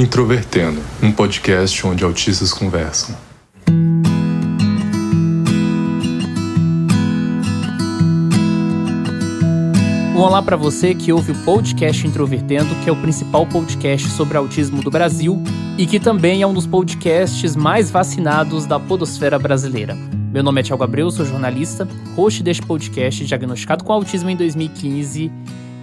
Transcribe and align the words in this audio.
Introvertendo, 0.00 0.80
um 1.02 1.12
podcast 1.12 1.86
onde 1.86 2.02
autistas 2.02 2.54
conversam. 2.54 3.14
Olá 10.16 10.42
para 10.42 10.56
você 10.56 10.94
que 10.94 11.12
ouve 11.12 11.32
o 11.32 11.34
podcast 11.44 12.06
Introvertendo, 12.06 12.74
que 12.76 12.88
é 12.88 12.92
o 12.94 12.96
principal 12.96 13.46
podcast 13.46 14.08
sobre 14.08 14.38
autismo 14.38 14.82
do 14.82 14.90
Brasil 14.90 15.38
e 15.76 15.84
que 15.84 16.00
também 16.00 16.40
é 16.40 16.46
um 16.46 16.54
dos 16.54 16.66
podcasts 16.66 17.54
mais 17.54 17.90
vacinados 17.90 18.64
da 18.64 18.80
podosfera 18.80 19.38
brasileira. 19.38 19.94
Meu 20.32 20.42
nome 20.42 20.60
é 20.60 20.64
Tiago 20.64 20.82
Abreu, 20.82 21.10
sou 21.10 21.26
jornalista, 21.26 21.86
host 22.16 22.42
deste 22.42 22.62
podcast, 22.62 23.22
diagnosticado 23.26 23.84
com 23.84 23.92
autismo 23.92 24.30
em 24.30 24.36
2015 24.36 25.30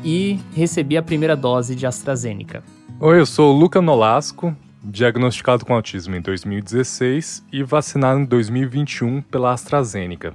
e 0.03 0.39
recebi 0.55 0.97
a 0.97 1.03
primeira 1.03 1.35
dose 1.35 1.75
de 1.75 1.85
AstraZeneca. 1.85 2.63
Oi, 2.99 3.19
eu 3.19 3.27
sou 3.27 3.53
o 3.53 3.59
Luca 3.59 3.79
Nolasco, 3.79 4.57
diagnosticado 4.83 5.63
com 5.63 5.75
autismo 5.75 6.15
em 6.15 6.21
2016 6.21 7.45
e 7.53 7.61
vacinado 7.61 8.21
em 8.21 8.25
2021 8.25 9.21
pela 9.21 9.53
AstraZeneca. 9.53 10.33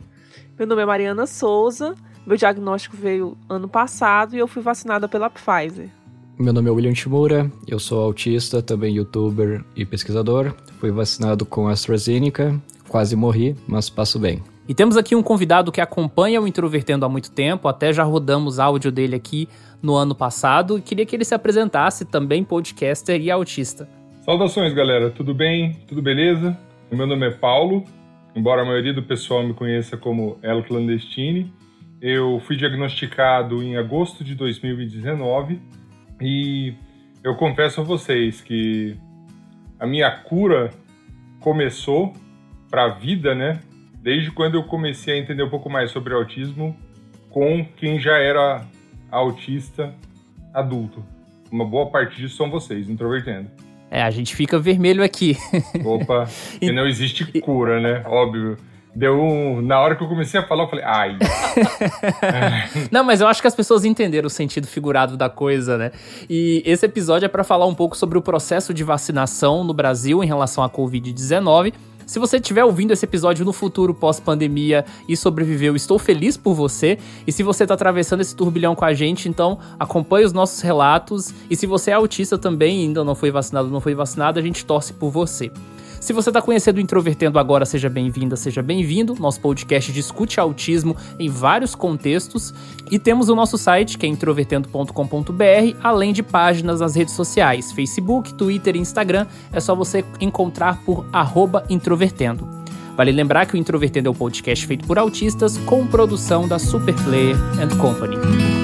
Meu 0.57 0.69
nome 0.69 0.81
é 0.81 0.87
Mariana 0.87 1.27
Souza, 1.27 1.97
meu 2.25 2.37
diagnóstico 2.37 2.97
veio 2.97 3.37
ano 3.49 3.69
passado 3.69 4.37
e 4.37 4.39
eu 4.39 4.47
fui 4.47 4.63
vacinada 4.63 5.09
pela 5.09 5.29
Pfizer. 5.29 5.89
Meu 6.39 6.53
nome 6.53 6.69
é 6.69 6.73
William 6.73 6.93
Timura, 6.93 7.51
eu 7.67 7.81
sou 7.81 8.01
autista, 8.01 8.63
também 8.63 8.95
youtuber 8.95 9.65
e 9.75 9.85
pesquisador. 9.85 10.55
Fui 10.79 10.93
vacinado 10.93 11.45
com 11.45 11.67
AstraZeneca, 11.67 12.55
quase 12.87 13.17
morri, 13.17 13.57
mas 13.67 13.91
passo 13.91 14.21
bem. 14.21 14.41
E 14.73 14.75
temos 14.75 14.97
aqui 14.97 15.15
um 15.15 15.23
convidado 15.23 15.71
que 15.71 15.83
acompanha 15.83 16.41
o 16.41 16.49
Introvertendo 16.49 17.05
há 17.05 17.09
muito 17.11 17.31
tempo, 17.31 17.69
até 17.69 17.93
já 17.93 18.05
rodamos 18.05 18.59
áudio 18.59 18.91
dele 18.91 19.15
aqui 19.15 19.47
no 19.83 19.95
ano 19.95 20.15
passado, 20.15 20.79
e 20.79 20.81
queria 20.81 21.05
que 21.05 21.15
ele 21.15 21.27
se 21.27 21.35
apresentasse 21.35 22.07
também 22.07 22.43
podcaster 22.43 23.21
e 23.21 23.31
autista. 23.31 23.87
Saudações, 24.23 24.73
galera, 24.73 25.11
tudo 25.11 25.35
bem? 25.35 25.75
Tudo 25.87 26.01
beleza? 26.01 26.57
Meu 26.91 27.07
nome 27.07 27.27
é 27.27 27.31
Paulo, 27.33 27.85
embora 28.35 28.63
a 28.63 28.65
maioria 28.65 28.95
do 28.95 29.03
pessoal 29.03 29.43
me 29.43 29.53
conheça 29.53 29.99
como 29.99 30.39
El 30.43 30.65
Clandestine. 30.65 31.53
Eu 32.01 32.41
fui 32.41 32.57
diagnosticado 32.57 33.63
em 33.63 33.77
agosto 33.77 34.25
de 34.25 34.35
2019 34.35 35.61
e 36.19 36.73
eu 37.23 37.35
confesso 37.35 37.83
a 37.83 37.85
vocês 37.85 38.41
que 38.41 38.97
a 39.79 39.87
minha 39.87 40.11
cura 40.11 40.71
começou 41.41 42.15
para 42.71 42.87
a 42.87 42.89
vida, 42.89 43.35
né? 43.35 43.61
Desde 44.03 44.33
quando 44.33 44.57
eu 44.57 44.65
comecei 44.65 45.15
a 45.15 45.19
entender 45.19 45.45
um 45.45 45.49
pouco 45.49 45.71
mais 45.71 45.93
sobre 45.93 46.13
autismo 46.13 46.77
com 47.31 47.65
quem 47.77 48.01
já 48.01 48.19
era 48.19 48.67
autista 49.09 49.95
adulto. 50.53 51.05
Uma 51.53 51.65
boa 51.65 51.87
parte 51.87 52.17
disso 52.17 52.37
são 52.37 52.51
vocês, 52.51 52.91
introvertendo. 52.91 53.49
É, 53.89 54.03
a 54.03 54.11
gente 54.11 54.35
fica 54.35 54.59
vermelho 54.59 55.05
aqui. 55.05 55.37
Opa, 55.85 56.29
e 56.61 56.73
não 56.73 56.87
existe 56.87 57.25
cura, 57.41 57.81
né? 57.81 58.03
Óbvio. 58.05 58.57
Deu 58.95 59.19
um... 59.23 59.63
Na 59.63 59.81
hora 59.81 59.95
que 59.95 60.03
eu 60.03 60.09
comecei 60.09 60.39
a 60.39 60.47
falar, 60.47 60.65
eu 60.65 60.69
falei, 60.69 60.85
ai. 60.85 61.19
Não, 62.91 63.03
mas 63.03 63.23
eu 63.23 63.27
acho 63.27 63.41
que 63.41 63.49
as 63.49 63.55
pessoas 63.55 63.87
entenderam 63.87 64.27
o 64.27 64.31
sentido 64.31 64.67
figurado 64.67 65.17
da 65.17 65.31
coisa, 65.31 65.79
né? 65.79 65.93
E 66.29 66.63
esse 66.67 66.85
episódio 66.85 67.25
é 67.25 67.29
para 67.29 67.43
falar 67.43 67.67
um 67.67 67.75
pouco 67.75 67.97
sobre 67.97 68.19
o 68.19 68.23
processo 68.23 68.75
de 68.75 68.85
vacinação 68.85 69.65
no 69.65 69.73
Brasil 69.73 70.23
em 70.23 70.27
relação 70.27 70.63
à 70.63 70.69
Covid-19 70.69 71.73
se 72.13 72.19
você 72.19 72.37
estiver 72.37 72.63
ouvindo 72.63 72.91
esse 72.91 73.07
episódio 73.07 73.43
no 73.43 73.55
futuro 73.55 73.95
pós-pandemia 73.95 74.85
e 75.09 75.17
sobreviveu, 75.17 75.75
estou 75.75 75.99
feliz 75.99 76.37
por 76.37 76.53
você. 76.53 76.99
E 77.27 77.33
se 77.33 77.43
você 77.43 77.63
está 77.63 77.73
atravessando 77.73 78.21
esse 78.21 78.37
turbilhão 78.37 78.75
com 78.75 78.85
a 78.85 78.93
gente, 78.93 79.31
então 79.31 79.59
acompanhe 79.81 80.27
os 80.27 80.33
nossos 80.35 80.61
relatos. 80.61 81.33
E 81.49 81.57
se 81.57 81.67
você 81.67 81.91
é 81.91 81.95
autista 81.95 82.37
também, 82.37 82.83
ainda 82.83 83.03
não 83.03 83.15
foi 83.15 83.31
vacinado, 83.31 83.71
não 83.71 83.81
foi 83.81 83.95
vacinado, 83.95 84.39
a 84.39 84.43
gente 84.43 84.63
torce 84.63 84.93
por 84.93 85.11
você. 85.11 85.51
Se 86.03 86.13
você 86.13 86.31
está 86.31 86.43
conhecendo 86.43 86.79
o 86.79 86.81
Introvertendo 86.81 87.39
agora, 87.39 87.65
seja 87.65 87.89
bem-vinda, 87.89 88.35
seja 88.35 88.61
bem-vindo. 88.61 89.15
Nosso 89.21 89.41
podcast 89.41 89.93
discute 89.93 90.41
autismo 90.41 90.97
em 91.17 91.29
vários 91.29 91.77
contextos. 91.77 92.53
E 92.91 92.99
temos 92.99 93.29
o 93.29 93.37
nosso 93.37 93.57
site, 93.57 93.97
que 93.97 94.05
é 94.05 94.09
introvertendo.com.br, 94.09 95.77
além 95.81 96.13
de 96.13 96.21
páginas 96.25 96.81
nas 96.81 96.97
redes 96.97 97.15
sociais, 97.15 97.71
Facebook, 97.71 98.35
Twitter 98.35 98.75
e 98.75 98.81
Instagram. 98.81 99.29
É 99.53 99.61
só 99.61 99.77
você 99.77 100.05
encontrar 100.21 100.83
por 100.85 101.07
introvertendo. 101.71 102.49
Vale 102.97 103.13
lembrar 103.13 103.47
que 103.47 103.55
o 103.55 103.57
Introvertendo 103.57 104.09
é 104.09 104.11
um 104.11 104.15
podcast 104.15 104.67
feito 104.67 104.85
por 104.85 104.99
autistas 104.99 105.57
com 105.59 105.87
produção 105.87 106.49
da 106.49 106.59
Superplayer 106.59 107.37
and 107.63 107.79
Company. 107.79 108.62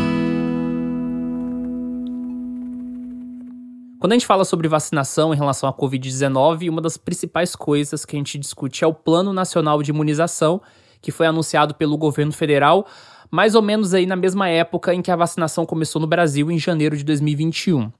Quando 4.00 4.12
a 4.12 4.14
gente 4.14 4.26
fala 4.26 4.44
sobre 4.44 4.68
vacinação 4.68 5.34
em 5.34 5.36
relação 5.36 5.68
à 5.68 5.72
Covid-19, 5.72 6.70
uma 6.70 6.80
das 6.80 6.96
principais 6.96 7.56
coisas 7.56 8.04
que 8.04 8.14
a 8.14 8.18
gente 8.18 8.38
discute 8.38 8.84
é 8.84 8.86
o 8.86 8.94
Plano 8.94 9.32
Nacional 9.32 9.82
de 9.82 9.90
Imunização, 9.90 10.62
que 11.02 11.10
foi 11.10 11.26
anunciado 11.26 11.74
pelo 11.74 11.96
governo 11.98 12.32
federal 12.32 12.86
mais 13.28 13.56
ou 13.56 13.60
menos 13.60 13.92
aí 13.92 14.06
na 14.06 14.14
mesma 14.14 14.48
época 14.48 14.94
em 14.94 15.02
que 15.02 15.10
a 15.10 15.16
vacinação 15.16 15.66
começou 15.66 16.00
no 16.00 16.06
Brasil, 16.06 16.50
em 16.50 16.58
janeiro 16.58 16.96
de 16.96 17.04
2021. 17.04 17.90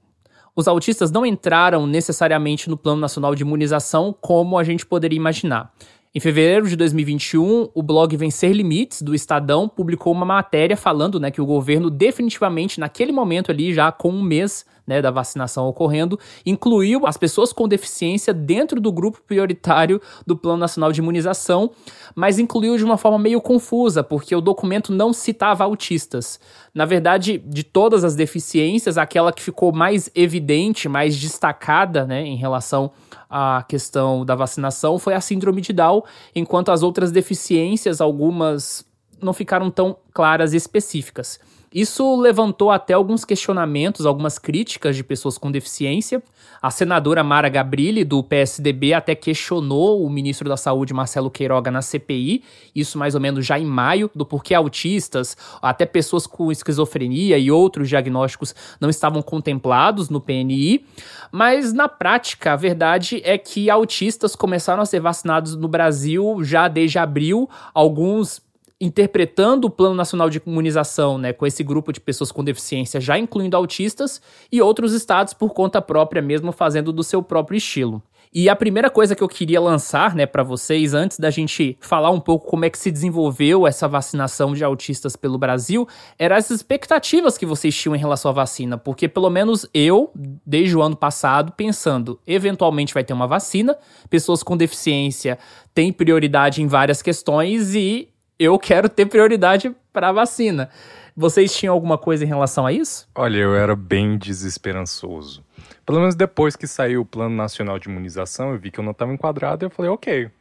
Os 0.55 0.67
autistas 0.67 1.11
não 1.11 1.25
entraram 1.25 1.85
necessariamente 1.85 2.69
no 2.69 2.77
Plano 2.77 3.01
Nacional 3.01 3.35
de 3.35 3.43
Imunização 3.43 4.15
como 4.19 4.57
a 4.57 4.63
gente 4.63 4.85
poderia 4.85 5.17
imaginar. 5.17 5.71
Em 6.15 6.19
fevereiro 6.19 6.67
de 6.67 6.75
2021, 6.75 7.69
o 7.71 7.83
blog 7.83 8.17
Vencer 8.17 8.51
Limites, 8.51 9.03
do 9.03 9.13
Estadão, 9.13 9.69
publicou 9.69 10.11
uma 10.11 10.25
matéria 10.25 10.75
falando 10.75 11.19
né, 11.19 11.29
que 11.29 11.39
o 11.39 11.45
governo 11.45 11.91
definitivamente, 11.91 12.79
naquele 12.79 13.11
momento 13.11 13.51
ali, 13.51 13.71
já 13.71 13.91
com 13.91 14.09
um 14.09 14.23
mês 14.23 14.65
né, 14.89 15.03
da 15.03 15.11
vacinação 15.11 15.67
ocorrendo, 15.67 16.19
incluiu 16.43 17.05
as 17.05 17.15
pessoas 17.15 17.53
com 17.53 17.67
deficiência 17.67 18.33
dentro 18.33 18.81
do 18.81 18.91
grupo 18.91 19.21
prioritário 19.21 20.01
do 20.25 20.35
Plano 20.35 20.57
Nacional 20.57 20.91
de 20.91 20.99
Imunização, 20.99 21.69
mas 22.15 22.39
incluiu 22.39 22.75
de 22.75 22.83
uma 22.83 22.97
forma 22.97 23.19
meio 23.19 23.39
confusa, 23.39 24.03
porque 24.03 24.35
o 24.35 24.41
documento 24.41 24.91
não 24.91 25.13
citava 25.13 25.63
autistas. 25.63 26.39
Na 26.73 26.85
verdade, 26.85 27.37
de 27.37 27.63
todas 27.63 28.03
as 28.03 28.15
deficiências, 28.15 28.97
aquela 28.97 29.31
que 29.31 29.43
ficou 29.43 29.71
mais 29.71 30.09
evidente, 30.15 30.89
mais 30.89 31.15
destacada 31.15 32.07
né, 32.07 32.23
em 32.23 32.35
relação 32.35 32.89
à 33.29 33.63
questão 33.67 34.25
da 34.25 34.33
vacinação 34.33 34.97
foi 34.97 35.13
a 35.13 35.21
síndrome 35.21 35.61
de 35.61 35.71
Down, 35.71 36.01
enquanto 36.35 36.71
as 36.71 36.81
outras 36.81 37.11
deficiências, 37.11 38.01
algumas 38.01 38.83
não 39.21 39.33
ficaram 39.33 39.69
tão 39.69 39.95
claras 40.11 40.53
e 40.53 40.57
específicas. 40.57 41.39
Isso 41.73 42.15
levantou 42.19 42.71
até 42.71 42.93
alguns 42.93 43.23
questionamentos, 43.23 44.05
algumas 44.05 44.39
críticas 44.39 44.95
de 44.95 45.03
pessoas 45.03 45.37
com 45.37 45.51
deficiência. 45.51 46.23
A 46.59 46.71
senadora 46.71 47.23
Mara 47.23 47.47
Gabrilli, 47.47 48.03
do 48.03 48.23
PSDB, 48.23 48.93
até 48.93 49.13
questionou 49.13 50.03
o 50.03 50.09
ministro 50.09 50.49
da 50.49 50.57
Saúde, 50.57 50.93
Marcelo 50.93 51.29
Queiroga, 51.29 51.69
na 51.69 51.81
CPI, 51.81 52.43
isso 52.75 52.97
mais 52.97 53.13
ou 53.13 53.21
menos 53.21 53.45
já 53.45 53.59
em 53.59 53.65
maio, 53.65 54.09
do 54.15 54.25
porquê 54.25 54.55
autistas, 54.55 55.37
até 55.61 55.85
pessoas 55.85 56.25
com 56.25 56.51
esquizofrenia 56.51 57.37
e 57.37 57.51
outros 57.51 57.87
diagnósticos 57.87 58.55
não 58.81 58.89
estavam 58.89 59.21
contemplados 59.21 60.09
no 60.09 60.19
PNI. 60.19 60.85
Mas, 61.31 61.71
na 61.71 61.87
prática, 61.87 62.53
a 62.53 62.55
verdade 62.55 63.21
é 63.23 63.37
que 63.37 63.69
autistas 63.69 64.35
começaram 64.35 64.81
a 64.81 64.85
ser 64.85 64.99
vacinados 64.99 65.55
no 65.55 65.67
Brasil 65.67 66.43
já 66.43 66.67
desde 66.67 66.97
abril, 66.97 67.47
alguns 67.73 68.41
interpretando 68.79 69.65
o 69.65 69.69
Plano 69.69 69.95
Nacional 69.95 70.29
de 70.29 70.41
Imunização, 70.45 71.17
né, 71.17 71.33
com 71.33 71.45
esse 71.45 71.63
grupo 71.63 71.91
de 71.91 71.99
pessoas 71.99 72.31
com 72.31 72.43
deficiência, 72.43 73.01
já 73.01 73.17
incluindo 73.17 73.57
autistas, 73.57 74.21
e 74.51 74.61
outros 74.61 74.93
estados 74.93 75.33
por 75.33 75.53
conta 75.53 75.81
própria 75.81 76.21
mesmo 76.21 76.51
fazendo 76.51 76.93
do 76.93 77.03
seu 77.03 77.21
próprio 77.21 77.57
estilo. 77.57 78.01
E 78.31 78.47
a 78.47 78.55
primeira 78.55 78.91
coisa 78.91 79.15
que 79.15 79.23
eu 79.23 79.27
queria 79.27 79.59
lançar, 79.59 80.13
né, 80.13 80.27
para 80.27 80.43
vocês, 80.43 80.93
antes 80.93 81.17
da 81.17 81.31
gente 81.31 81.75
falar 81.81 82.11
um 82.11 82.19
pouco 82.19 82.45
como 82.45 82.63
é 82.63 82.69
que 82.69 82.77
se 82.77 82.91
desenvolveu 82.91 83.65
essa 83.65 83.87
vacinação 83.87 84.53
de 84.53 84.63
autistas 84.63 85.15
pelo 85.15 85.39
Brasil, 85.39 85.87
eram 86.17 86.35
as 86.35 86.51
expectativas 86.51 87.39
que 87.39 87.45
vocês 87.45 87.75
tinham 87.75 87.95
em 87.95 87.99
relação 87.99 88.29
à 88.29 88.33
vacina, 88.33 88.77
porque 88.77 89.07
pelo 89.07 89.31
menos 89.31 89.65
eu, 89.73 90.11
desde 90.45 90.77
o 90.77 90.81
ano 90.83 90.95
passado, 90.95 91.53
pensando, 91.53 92.19
eventualmente 92.27 92.93
vai 92.93 93.03
ter 93.03 93.13
uma 93.13 93.25
vacina, 93.27 93.75
pessoas 94.11 94.43
com 94.43 94.55
deficiência 94.55 95.39
têm 95.73 95.91
prioridade 95.91 96.61
em 96.61 96.67
várias 96.67 97.01
questões 97.01 97.73
e 97.73 98.09
eu 98.39 98.57
quero 98.57 98.87
ter 98.87 99.05
prioridade 99.05 99.75
para 99.91 100.13
vacina. 100.13 100.69
Vocês 101.15 101.53
tinham 101.53 101.73
alguma 101.73 101.97
coisa 101.97 102.23
em 102.23 102.27
relação 102.27 102.65
a 102.65 102.71
isso? 102.71 103.05
Olha, 103.13 103.37
eu 103.37 103.53
era 103.53 103.75
bem 103.75 104.17
desesperançoso. 104.17 105.43
Pelo 105.85 105.99
menos 105.99 106.15
depois 106.15 106.55
que 106.55 106.65
saiu 106.65 107.01
o 107.01 107.05
Plano 107.05 107.35
Nacional 107.35 107.77
de 107.77 107.89
Imunização, 107.89 108.53
eu 108.53 108.57
vi 108.57 108.71
que 108.71 108.79
eu 108.79 108.83
não 108.83 108.93
estava 108.93 109.13
enquadrado 109.13 109.65
e 109.65 109.67
eu 109.67 109.69
falei, 109.69 109.91
ok, 109.91 110.31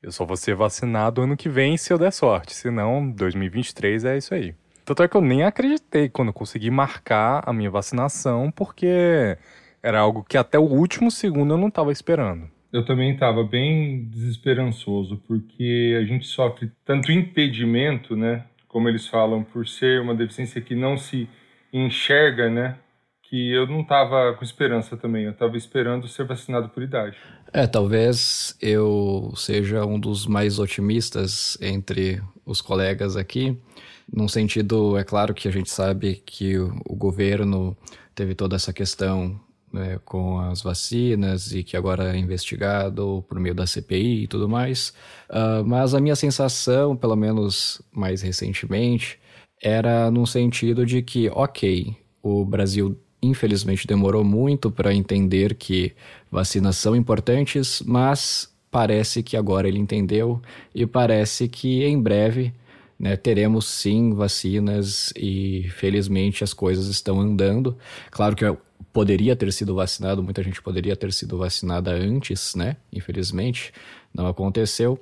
eu 0.00 0.12
só 0.12 0.24
vou 0.24 0.36
ser 0.36 0.54
vacinado 0.54 1.20
ano 1.20 1.36
que 1.36 1.48
vem 1.48 1.76
se 1.76 1.92
eu 1.92 1.98
der 1.98 2.12
sorte. 2.12 2.54
Se 2.54 2.70
não, 2.70 3.10
2023 3.10 4.04
é 4.04 4.16
isso 4.16 4.32
aí. 4.32 4.54
Tanto 4.84 5.02
é 5.02 5.08
que 5.08 5.16
eu 5.16 5.20
nem 5.20 5.42
acreditei 5.42 6.08
quando 6.08 6.28
eu 6.28 6.34
consegui 6.34 6.70
marcar 6.70 7.42
a 7.44 7.52
minha 7.52 7.70
vacinação, 7.70 8.52
porque 8.52 9.36
era 9.82 9.98
algo 9.98 10.22
que 10.22 10.38
até 10.38 10.58
o 10.58 10.62
último 10.62 11.10
segundo 11.10 11.54
eu 11.54 11.58
não 11.58 11.68
estava 11.68 11.90
esperando 11.90 12.48
eu 12.72 12.84
também 12.84 13.12
estava 13.12 13.42
bem 13.42 14.04
desesperançoso, 14.04 15.22
porque 15.26 15.96
a 16.00 16.04
gente 16.04 16.26
sofre 16.26 16.70
tanto 16.84 17.10
impedimento, 17.10 18.16
né? 18.16 18.44
Como 18.66 18.88
eles 18.88 19.06
falam, 19.06 19.42
por 19.42 19.66
ser 19.66 20.00
uma 20.00 20.14
deficiência 20.14 20.60
que 20.60 20.74
não 20.74 20.96
se 20.96 21.28
enxerga, 21.72 22.50
né? 22.50 22.76
que 23.28 23.52
eu 23.52 23.66
não 23.66 23.82
estava 23.82 24.32
com 24.34 24.42
esperança 24.42 24.96
também, 24.96 25.24
eu 25.24 25.32
estava 25.32 25.56
esperando 25.56 26.08
ser 26.08 26.24
vacinado 26.24 26.70
por 26.70 26.82
idade. 26.82 27.16
É, 27.52 27.66
talvez 27.66 28.56
eu 28.60 29.32
seja 29.36 29.84
um 29.84 30.00
dos 30.00 30.26
mais 30.26 30.58
otimistas 30.58 31.58
entre 31.60 32.22
os 32.46 32.62
colegas 32.62 33.16
aqui, 33.16 33.58
num 34.10 34.28
sentido, 34.28 34.96
é 34.96 35.04
claro 35.04 35.34
que 35.34 35.46
a 35.46 35.50
gente 35.50 35.70
sabe 35.70 36.22
que 36.24 36.56
o, 36.58 36.74
o 36.86 36.96
governo 36.96 37.76
teve 38.14 38.34
toda 38.34 38.56
essa 38.56 38.72
questão 38.72 39.38
né, 39.78 40.00
com 40.04 40.40
as 40.40 40.62
vacinas 40.62 41.52
e 41.52 41.62
que 41.62 41.76
agora 41.76 42.14
é 42.14 42.18
investigado 42.18 43.24
por 43.28 43.38
meio 43.38 43.54
da 43.54 43.66
CPI 43.66 44.24
e 44.24 44.26
tudo 44.26 44.48
mais. 44.48 44.92
Uh, 45.30 45.64
mas 45.64 45.94
a 45.94 46.00
minha 46.00 46.16
sensação, 46.16 46.96
pelo 46.96 47.16
menos 47.16 47.80
mais 47.92 48.22
recentemente, 48.22 49.18
era 49.62 50.10
no 50.10 50.26
sentido 50.26 50.84
de 50.84 51.02
que, 51.02 51.28
ok, 51.30 51.96
o 52.22 52.44
Brasil 52.44 52.98
infelizmente 53.22 53.86
demorou 53.86 54.22
muito 54.22 54.70
para 54.70 54.94
entender 54.94 55.54
que 55.54 55.92
vacinas 56.30 56.76
são 56.76 56.94
importantes, 56.94 57.82
mas 57.84 58.52
parece 58.70 59.22
que 59.22 59.36
agora 59.36 59.66
ele 59.66 59.78
entendeu 59.78 60.40
e 60.74 60.86
parece 60.86 61.48
que 61.48 61.84
em 61.84 62.00
breve 62.00 62.52
né, 62.98 63.16
teremos 63.16 63.66
sim 63.66 64.12
vacinas 64.12 65.12
e 65.16 65.68
felizmente 65.76 66.42
as 66.42 66.52
coisas 66.52 66.88
estão 66.88 67.20
andando. 67.20 67.76
Claro 68.10 68.34
que 68.34 68.44
poderia 68.92 69.36
ter 69.36 69.52
sido 69.52 69.74
vacinado, 69.74 70.22
muita 70.22 70.42
gente 70.42 70.60
poderia 70.60 70.96
ter 70.96 71.12
sido 71.12 71.38
vacinada 71.38 71.92
antes, 71.92 72.54
né? 72.54 72.76
Infelizmente, 72.92 73.72
não 74.12 74.26
aconteceu. 74.26 75.00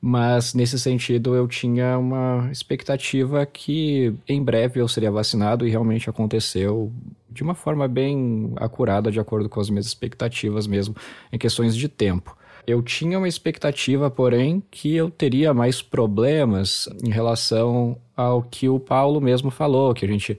Mas 0.00 0.54
nesse 0.54 0.78
sentido 0.78 1.34
eu 1.34 1.48
tinha 1.48 1.98
uma 1.98 2.48
expectativa 2.52 3.44
que 3.44 4.14
em 4.28 4.42
breve 4.42 4.80
eu 4.80 4.86
seria 4.86 5.10
vacinado 5.10 5.66
e 5.66 5.70
realmente 5.70 6.08
aconteceu 6.08 6.92
de 7.28 7.42
uma 7.42 7.54
forma 7.54 7.88
bem 7.88 8.52
acurada, 8.56 9.10
de 9.10 9.18
acordo 9.18 9.48
com 9.48 9.60
as 9.60 9.68
minhas 9.68 9.86
expectativas 9.86 10.66
mesmo, 10.66 10.94
em 11.32 11.38
questões 11.38 11.74
de 11.74 11.88
tempo. 11.88 12.36
Eu 12.68 12.82
tinha 12.82 13.16
uma 13.16 13.26
expectativa, 13.26 14.10
porém, 14.10 14.62
que 14.70 14.94
eu 14.94 15.08
teria 15.08 15.54
mais 15.54 15.80
problemas 15.80 16.86
em 17.02 17.08
relação 17.08 17.96
ao 18.14 18.42
que 18.42 18.68
o 18.68 18.78
Paulo 18.78 19.22
mesmo 19.22 19.50
falou, 19.50 19.94
que 19.94 20.04
a 20.04 20.08
gente 20.08 20.38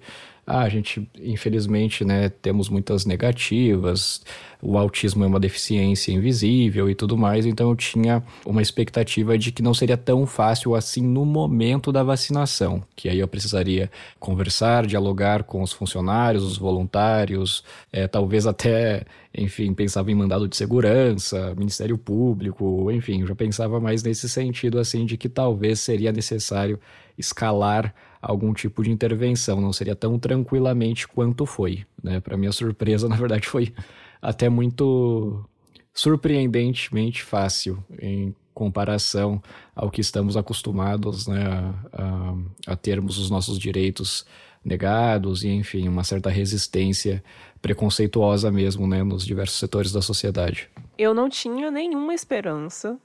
ah, 0.50 0.64
a 0.64 0.70
gente, 0.70 1.08
infelizmente, 1.22 2.04
né, 2.04 2.28
temos 2.28 2.70
muitas 2.70 3.06
negativas, 3.06 4.24
o 4.60 4.80
autismo 4.80 5.24
é 5.24 5.28
uma 5.28 5.40
deficiência 5.40 6.12
invisível 6.12 6.90
e 6.90 6.96
tudo 6.96 7.16
mais, 7.16 7.46
então 7.46 7.70
eu 7.70 7.76
tinha 7.76 8.24
uma 8.44 8.60
expectativa 8.60 9.38
de 9.38 9.52
que 9.52 9.62
não 9.62 9.76
seria 9.76 9.96
tão 9.96 10.26
fácil 10.26 10.74
assim 10.74 11.04
no 11.04 11.24
momento 11.24 11.92
da 11.92 12.02
vacinação, 12.02 12.84
que 12.96 13.08
aí 13.08 13.20
eu 13.20 13.28
precisaria 13.28 13.92
conversar, 14.20 14.88
dialogar 14.88 15.44
com 15.44 15.62
os 15.62 15.72
funcionários, 15.72 16.44
os 16.44 16.58
voluntários, 16.58 17.64
é, 17.94 18.08
talvez 18.08 18.48
até, 18.48 19.06
enfim, 19.38 19.72
pensava 19.72 20.12
em 20.12 20.16
mandado 20.16 20.48
de 20.48 20.58
segurança, 20.58 21.54
Ministério 21.56 21.98
Público, 21.98 22.90
enfim, 22.92 23.24
já 23.24 23.36
pensava 23.36 23.80
mais 23.80 24.02
nesse 24.02 24.28
sentido, 24.28 24.80
assim, 24.80 25.06
de 25.06 25.16
que 25.16 25.30
talvez 25.30 25.80
seria 25.80 26.12
necessário 26.12 26.80
escalar 27.16 27.94
algum 28.22 28.54
tipo 28.54 28.84
de 28.84 28.92
intervenção, 28.92 29.62
não 29.62 29.72
seria 29.74 29.96
tão 29.96 30.20
tranquilamente 30.20 31.08
quanto 31.08 31.46
foi. 31.46 31.86
Né? 32.04 32.20
Para 32.20 32.38
minha 32.38 32.52
surpresa, 32.52 33.08
na 33.10 33.16
verdade, 33.16 33.48
foi 33.48 33.74
até 34.22 34.50
muito 34.50 35.44
surpreendentemente 35.94 37.24
fácil 37.24 37.84
em 38.00 38.36
comparação 38.54 39.42
ao 39.76 39.90
que 39.90 40.02
estamos 40.02 40.36
acostumados 40.36 41.28
né, 41.28 41.46
a, 41.46 42.04
a, 42.04 42.74
a 42.74 42.76
termos 42.76 43.18
os 43.18 43.30
nossos 43.30 43.58
direitos 43.58 44.26
negados 44.64 45.44
e, 45.44 45.50
enfim, 45.50 45.88
uma 45.88 46.04
certa 46.04 46.30
resistência 46.30 47.24
preconceituosa 47.62 48.52
mesmo 48.52 48.86
né, 48.86 49.04
nos 49.04 49.26
diversos 49.26 49.58
setores 49.58 49.92
da 49.92 50.02
sociedade. 50.02 50.70
Eu 50.98 51.14
não 51.14 51.30
tinha 51.30 51.72
nenhuma 51.72 52.14
esperança 52.14 52.98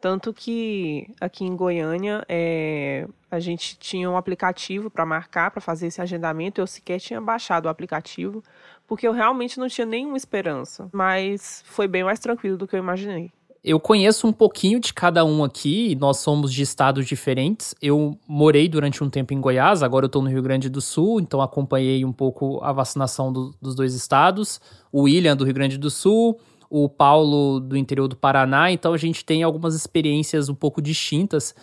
tanto 0.00 0.32
que 0.32 1.12
aqui 1.20 1.44
em 1.44 1.56
Goiânia 1.56 2.24
é, 2.28 3.06
a 3.30 3.40
gente 3.40 3.76
tinha 3.78 4.08
um 4.08 4.16
aplicativo 4.16 4.88
para 4.90 5.04
marcar, 5.04 5.50
para 5.50 5.60
fazer 5.60 5.88
esse 5.88 6.00
agendamento. 6.00 6.60
Eu 6.60 6.66
sequer 6.66 7.00
tinha 7.00 7.20
baixado 7.20 7.66
o 7.66 7.68
aplicativo, 7.68 8.42
porque 8.86 9.06
eu 9.08 9.12
realmente 9.12 9.58
não 9.58 9.68
tinha 9.68 9.86
nenhuma 9.86 10.16
esperança. 10.16 10.88
Mas 10.92 11.64
foi 11.66 11.88
bem 11.88 12.04
mais 12.04 12.20
tranquilo 12.20 12.56
do 12.56 12.66
que 12.66 12.76
eu 12.76 12.78
imaginei. 12.78 13.32
Eu 13.62 13.80
conheço 13.80 14.26
um 14.26 14.32
pouquinho 14.32 14.78
de 14.78 14.94
cada 14.94 15.24
um 15.24 15.42
aqui, 15.42 15.96
nós 15.96 16.18
somos 16.18 16.52
de 16.52 16.62
estados 16.62 17.04
diferentes. 17.04 17.74
Eu 17.82 18.16
morei 18.26 18.68
durante 18.68 19.02
um 19.02 19.10
tempo 19.10 19.34
em 19.34 19.40
Goiás, 19.40 19.82
agora 19.82 20.04
eu 20.04 20.06
estou 20.08 20.22
no 20.22 20.30
Rio 20.30 20.42
Grande 20.42 20.70
do 20.70 20.80
Sul, 20.80 21.20
então 21.20 21.42
acompanhei 21.42 22.04
um 22.04 22.12
pouco 22.12 22.62
a 22.62 22.72
vacinação 22.72 23.32
do, 23.32 23.52
dos 23.60 23.74
dois 23.74 23.94
estados. 23.94 24.60
O 24.92 25.02
William, 25.02 25.36
do 25.36 25.44
Rio 25.44 25.54
Grande 25.54 25.76
do 25.76 25.90
Sul, 25.90 26.38
o 26.70 26.88
Paulo 26.88 27.60
do 27.60 27.76
interior 27.76 28.08
do 28.08 28.16
Paraná, 28.16 28.70
então 28.70 28.92
a 28.92 28.98
gente 28.98 29.24
tem 29.24 29.42
algumas 29.42 29.74
experiências 29.74 30.48
um 30.48 30.54
pouco 30.54 30.82
distintas. 30.82 31.54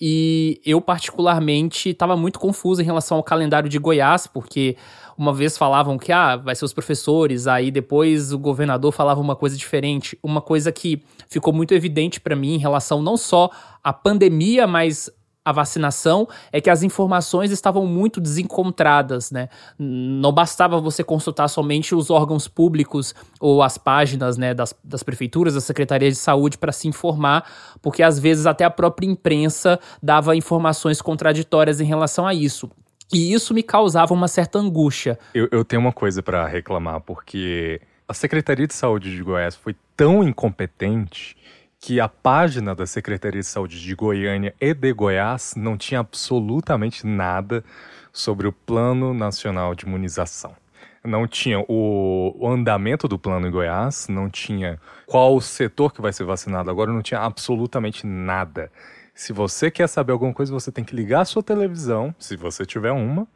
E 0.00 0.60
eu, 0.64 0.80
particularmente, 0.80 1.90
estava 1.90 2.16
muito 2.16 2.38
confuso 2.38 2.80
em 2.80 2.84
relação 2.84 3.16
ao 3.16 3.22
calendário 3.22 3.68
de 3.68 3.78
Goiás, 3.78 4.28
porque 4.28 4.76
uma 5.16 5.32
vez 5.32 5.58
falavam 5.58 5.98
que 5.98 6.12
ah, 6.12 6.36
vai 6.36 6.54
ser 6.54 6.64
os 6.64 6.72
professores, 6.72 7.48
aí 7.48 7.72
depois 7.72 8.32
o 8.32 8.38
governador 8.38 8.92
falava 8.92 9.20
uma 9.20 9.34
coisa 9.34 9.56
diferente. 9.56 10.16
Uma 10.22 10.40
coisa 10.40 10.70
que 10.70 11.02
ficou 11.28 11.52
muito 11.52 11.74
evidente 11.74 12.20
para 12.20 12.36
mim 12.36 12.54
em 12.54 12.58
relação 12.58 13.02
não 13.02 13.16
só 13.16 13.50
à 13.82 13.92
pandemia, 13.92 14.68
mas 14.68 15.10
a 15.48 15.52
vacinação 15.52 16.28
é 16.52 16.60
que 16.60 16.68
as 16.68 16.82
informações 16.82 17.50
estavam 17.50 17.86
muito 17.86 18.20
desencontradas, 18.20 19.30
né? 19.30 19.48
Não 19.78 20.30
bastava 20.30 20.78
você 20.78 21.02
consultar 21.02 21.48
somente 21.48 21.94
os 21.94 22.10
órgãos 22.10 22.46
públicos 22.46 23.14
ou 23.40 23.62
as 23.62 23.78
páginas 23.78 24.36
né, 24.36 24.52
das, 24.52 24.74
das 24.84 25.02
prefeituras, 25.02 25.54
da 25.54 25.60
Secretaria 25.62 26.10
de 26.10 26.16
Saúde 26.16 26.58
para 26.58 26.70
se 26.70 26.86
informar, 26.86 27.50
porque 27.80 28.02
às 28.02 28.18
vezes 28.18 28.44
até 28.44 28.64
a 28.64 28.70
própria 28.70 29.06
imprensa 29.06 29.80
dava 30.02 30.36
informações 30.36 31.00
contraditórias 31.00 31.80
em 31.80 31.84
relação 31.84 32.26
a 32.26 32.34
isso. 32.34 32.70
E 33.10 33.32
isso 33.32 33.54
me 33.54 33.62
causava 33.62 34.12
uma 34.12 34.28
certa 34.28 34.58
angústia. 34.58 35.18
Eu, 35.32 35.48
eu 35.50 35.64
tenho 35.64 35.80
uma 35.80 35.92
coisa 35.92 36.22
para 36.22 36.46
reclamar, 36.46 37.00
porque 37.00 37.80
a 38.06 38.12
Secretaria 38.12 38.66
de 38.66 38.74
Saúde 38.74 39.16
de 39.16 39.22
Goiás 39.22 39.56
foi 39.56 39.74
tão 39.96 40.22
incompetente 40.22 41.34
que 41.80 42.00
a 42.00 42.08
página 42.08 42.74
da 42.74 42.86
Secretaria 42.86 43.40
de 43.40 43.46
Saúde 43.46 43.80
de 43.80 43.94
Goiânia 43.94 44.54
e 44.60 44.74
de 44.74 44.92
Goiás 44.92 45.54
não 45.56 45.76
tinha 45.76 46.00
absolutamente 46.00 47.06
nada 47.06 47.64
sobre 48.12 48.48
o 48.48 48.52
Plano 48.52 49.14
Nacional 49.14 49.74
de 49.74 49.86
Imunização. 49.86 50.56
Não 51.04 51.26
tinha 51.26 51.64
o, 51.68 52.48
andamento 52.48 53.06
do 53.06 53.18
plano 53.18 53.46
em 53.46 53.50
Goiás, 53.50 54.08
não 54.08 54.28
tinha 54.28 54.80
qual 55.06 55.36
o 55.36 55.40
setor 55.40 55.92
que 55.92 56.02
vai 56.02 56.12
ser 56.12 56.24
vacinado 56.24 56.68
agora, 56.70 56.92
não 56.92 57.00
tinha 57.00 57.20
absolutamente 57.20 58.04
nada. 58.04 58.70
Se 59.14 59.32
você 59.32 59.70
quer 59.70 59.88
saber 59.88 60.12
alguma 60.12 60.34
coisa, 60.34 60.52
você 60.52 60.72
tem 60.72 60.84
que 60.84 60.94
ligar 60.94 61.22
a 61.22 61.24
sua 61.24 61.42
televisão, 61.42 62.14
se 62.18 62.36
você 62.36 62.66
tiver 62.66 62.92
uma, 62.92 63.26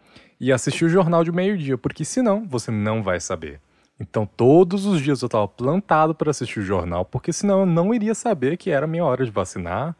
e 0.41 0.53
assistir 0.53 0.85
o 0.85 0.89
jornal 0.89 1.23
de 1.23 1.31
meio-dia, 1.31 1.79
porque 1.79 2.05
senão 2.05 2.47
você 2.47 2.71
não 2.71 3.03
vai 3.03 3.21
saber. 3.21 3.61
Então 4.03 4.27
todos 4.27 4.85
os 4.85 5.01
dias 5.01 5.23
eu 5.23 5.27
estava 5.27 5.47
plantado 5.47 6.13
para 6.13 6.31
assistir 6.31 6.59
o 6.59 6.65
jornal, 6.65 7.05
porque 7.05 7.33
senão 7.33 7.61
eu 7.61 7.67
não 7.67 7.95
iria 7.95 8.15
saber 8.15 8.57
que 8.57 8.69
era 8.69 8.85
minha 8.85 9.05
hora 9.05 9.25
de 9.25 9.31
vacinar, 9.31 9.95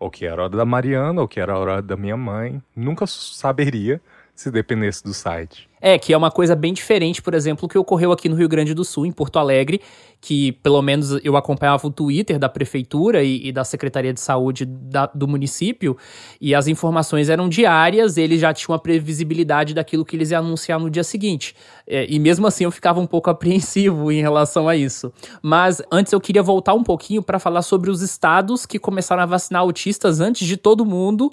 ou 0.00 0.10
que 0.10 0.24
era 0.24 0.40
a 0.40 0.44
hora 0.44 0.56
da 0.56 0.64
Mariana, 0.64 1.20
ou 1.20 1.28
que 1.28 1.38
era 1.38 1.52
a 1.52 1.58
hora 1.58 1.82
da 1.82 1.94
minha 1.94 2.16
mãe. 2.16 2.62
Nunca 2.74 3.06
saberia 3.06 4.00
se 4.34 4.50
dependesse 4.50 5.04
do 5.04 5.12
site. 5.12 5.68
É, 5.84 5.98
que 5.98 6.12
é 6.12 6.16
uma 6.16 6.30
coisa 6.30 6.54
bem 6.54 6.72
diferente, 6.72 7.20
por 7.20 7.34
exemplo, 7.34 7.68
que 7.68 7.76
ocorreu 7.76 8.12
aqui 8.12 8.28
no 8.28 8.36
Rio 8.36 8.48
Grande 8.48 8.72
do 8.72 8.84
Sul, 8.84 9.04
em 9.04 9.10
Porto 9.10 9.40
Alegre, 9.40 9.80
que 10.20 10.52
pelo 10.52 10.80
menos 10.80 11.18
eu 11.24 11.36
acompanhava 11.36 11.84
o 11.84 11.90
Twitter 11.90 12.38
da 12.38 12.48
prefeitura 12.48 13.24
e, 13.24 13.48
e 13.48 13.52
da 13.52 13.64
Secretaria 13.64 14.14
de 14.14 14.20
Saúde 14.20 14.64
da, 14.64 15.06
do 15.06 15.26
município, 15.26 15.96
e 16.40 16.54
as 16.54 16.68
informações 16.68 17.28
eram 17.28 17.48
diárias, 17.48 18.16
eles 18.16 18.40
já 18.40 18.54
tinham 18.54 18.76
a 18.76 18.78
previsibilidade 18.78 19.74
daquilo 19.74 20.04
que 20.04 20.14
eles 20.14 20.30
iam 20.30 20.44
anunciar 20.44 20.78
no 20.78 20.88
dia 20.88 21.02
seguinte. 21.02 21.56
É, 21.84 22.06
e 22.08 22.20
mesmo 22.20 22.46
assim 22.46 22.62
eu 22.62 22.70
ficava 22.70 23.00
um 23.00 23.06
pouco 23.06 23.28
apreensivo 23.30 24.12
em 24.12 24.20
relação 24.20 24.68
a 24.68 24.76
isso. 24.76 25.12
Mas 25.42 25.82
antes 25.90 26.12
eu 26.12 26.20
queria 26.20 26.44
voltar 26.44 26.74
um 26.74 26.84
pouquinho 26.84 27.24
para 27.24 27.40
falar 27.40 27.62
sobre 27.62 27.90
os 27.90 28.02
estados 28.02 28.64
que 28.64 28.78
começaram 28.78 29.24
a 29.24 29.26
vacinar 29.26 29.62
autistas 29.62 30.20
antes 30.20 30.46
de 30.46 30.56
todo 30.56 30.86
mundo 30.86 31.32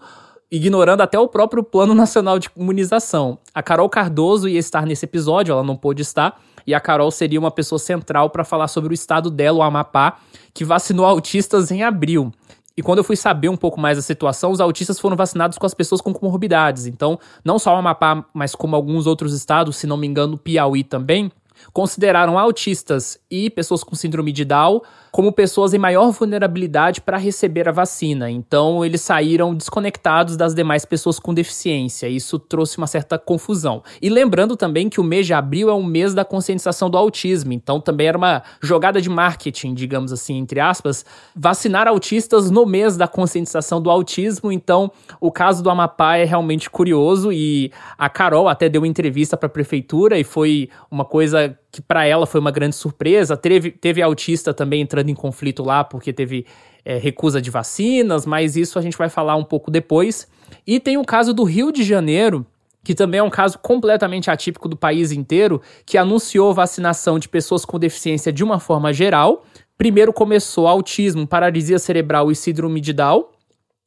ignorando 0.51 1.01
até 1.01 1.19
o 1.19 1.27
próprio 1.27 1.63
Plano 1.63 1.93
Nacional 1.93 2.39
de 2.39 2.49
Imunização. 2.55 3.37
A 3.53 3.61
Carol 3.61 3.89
Cardoso 3.89 4.47
ia 4.47 4.59
estar 4.59 4.85
nesse 4.85 5.05
episódio, 5.05 5.51
ela 5.51 5.63
não 5.63 5.75
pôde 5.75 6.01
estar, 6.01 6.41
e 6.65 6.73
a 6.73 6.79
Carol 6.79 7.11
seria 7.11 7.39
uma 7.39 7.51
pessoa 7.51 7.79
central 7.79 8.29
para 8.29 8.43
falar 8.43 8.67
sobre 8.67 8.93
o 8.93 8.95
estado 8.95 9.29
dela, 9.29 9.59
o 9.59 9.63
Amapá, 9.63 10.17
que 10.53 10.65
vacinou 10.65 11.05
autistas 11.05 11.71
em 11.71 11.83
abril. 11.83 12.31
E 12.75 12.81
quando 12.81 12.99
eu 12.99 13.03
fui 13.03 13.15
saber 13.15 13.49
um 13.49 13.57
pouco 13.57 13.79
mais 13.79 13.97
da 13.97 14.01
situação, 14.01 14.51
os 14.51 14.61
autistas 14.61 14.99
foram 14.99 15.17
vacinados 15.17 15.57
com 15.57 15.65
as 15.65 15.73
pessoas 15.73 15.99
com 15.99 16.13
comorbidades. 16.13 16.85
Então, 16.85 17.19
não 17.43 17.59
só 17.59 17.75
o 17.75 17.77
Amapá, 17.77 18.25
mas 18.33 18.55
como 18.55 18.75
alguns 18.75 19.05
outros 19.05 19.33
estados, 19.33 19.75
se 19.75 19.85
não 19.85 19.97
me 19.97 20.07
engano, 20.07 20.37
Piauí 20.37 20.83
também, 20.83 21.29
consideraram 21.71 22.37
autistas 22.37 23.19
e 23.29 23.49
pessoas 23.49 23.83
com 23.83 23.95
síndrome 23.95 24.31
de 24.31 24.45
Down 24.45 24.81
como 25.11 25.31
pessoas 25.31 25.73
em 25.73 25.77
maior 25.77 26.11
vulnerabilidade 26.11 27.01
para 27.01 27.17
receber 27.17 27.67
a 27.67 27.71
vacina. 27.71 28.29
Então, 28.29 28.83
eles 28.85 29.01
saíram 29.01 29.55
desconectados 29.55 30.37
das 30.37 30.53
demais 30.53 30.85
pessoas 30.85 31.19
com 31.19 31.33
deficiência. 31.33 32.07
Isso 32.07 32.37
trouxe 32.37 32.77
uma 32.77 32.87
certa 32.87 33.17
confusão. 33.17 33.83
E 34.01 34.09
lembrando 34.09 34.55
também 34.55 34.89
que 34.89 34.99
o 34.99 35.03
mês 35.03 35.25
de 35.25 35.33
abril 35.33 35.69
é 35.69 35.73
um 35.73 35.83
mês 35.83 36.13
da 36.13 36.23
conscientização 36.23 36.89
do 36.89 36.97
autismo. 36.97 37.53
Então, 37.53 37.79
também 37.79 38.07
era 38.07 38.17
uma 38.17 38.43
jogada 38.61 39.01
de 39.01 39.09
marketing, 39.09 39.73
digamos 39.73 40.11
assim, 40.11 40.37
entre 40.37 40.59
aspas, 40.59 41.05
vacinar 41.35 41.87
autistas 41.87 42.51
no 42.51 42.65
mês 42.65 42.95
da 42.95 43.07
conscientização 43.07 43.81
do 43.81 43.89
autismo. 43.89 44.51
Então, 44.51 44.91
o 45.19 45.31
caso 45.31 45.63
do 45.63 45.69
Amapá 45.69 46.17
é 46.17 46.23
realmente 46.23 46.69
curioso 46.69 47.31
e 47.31 47.71
a 47.97 48.09
Carol 48.09 48.47
até 48.47 48.69
deu 48.69 48.85
entrevista 48.85 49.35
para 49.35 49.47
a 49.47 49.49
prefeitura 49.49 50.19
e 50.19 50.23
foi 50.23 50.69
uma 50.91 51.05
coisa 51.05 51.48
que 51.71 51.81
para 51.81 52.05
ela 52.05 52.25
foi 52.25 52.39
uma 52.39 52.51
grande 52.51 52.75
surpresa. 52.75 53.37
Teve, 53.37 53.71
teve 53.71 54.01
autista 54.01 54.53
também 54.53 54.81
entrando 54.81 55.09
em 55.09 55.15
conflito 55.15 55.63
lá 55.63 55.83
porque 55.83 56.11
teve 56.11 56.45
é, 56.83 56.97
recusa 56.97 57.41
de 57.41 57.49
vacinas, 57.49 58.25
mas 58.25 58.55
isso 58.55 58.79
a 58.79 58.81
gente 58.81 58.97
vai 58.97 59.09
falar 59.09 59.35
um 59.35 59.43
pouco 59.43 59.69
depois. 59.69 60.27
E 60.65 60.79
tem 60.79 60.97
o 60.97 61.05
caso 61.05 61.33
do 61.33 61.43
Rio 61.43 61.71
de 61.71 61.83
Janeiro, 61.83 62.45
que 62.83 62.95
também 62.95 63.19
é 63.19 63.23
um 63.23 63.29
caso 63.29 63.59
completamente 63.59 64.31
atípico 64.31 64.67
do 64.67 64.77
país 64.77 65.11
inteiro, 65.11 65.61
que 65.85 65.97
anunciou 65.97 66.53
vacinação 66.53 67.19
de 67.19 67.27
pessoas 67.27 67.65
com 67.65 67.77
deficiência 67.77 68.31
de 68.31 68.43
uma 68.43 68.59
forma 68.59 68.91
geral. 68.93 69.45
Primeiro 69.77 70.11
começou 70.11 70.67
autismo, 70.67 71.27
paralisia 71.27 71.79
cerebral 71.79 72.31
e 72.31 72.35
síndrome 72.35 72.81
de 72.81 72.93
Down, 72.93 73.25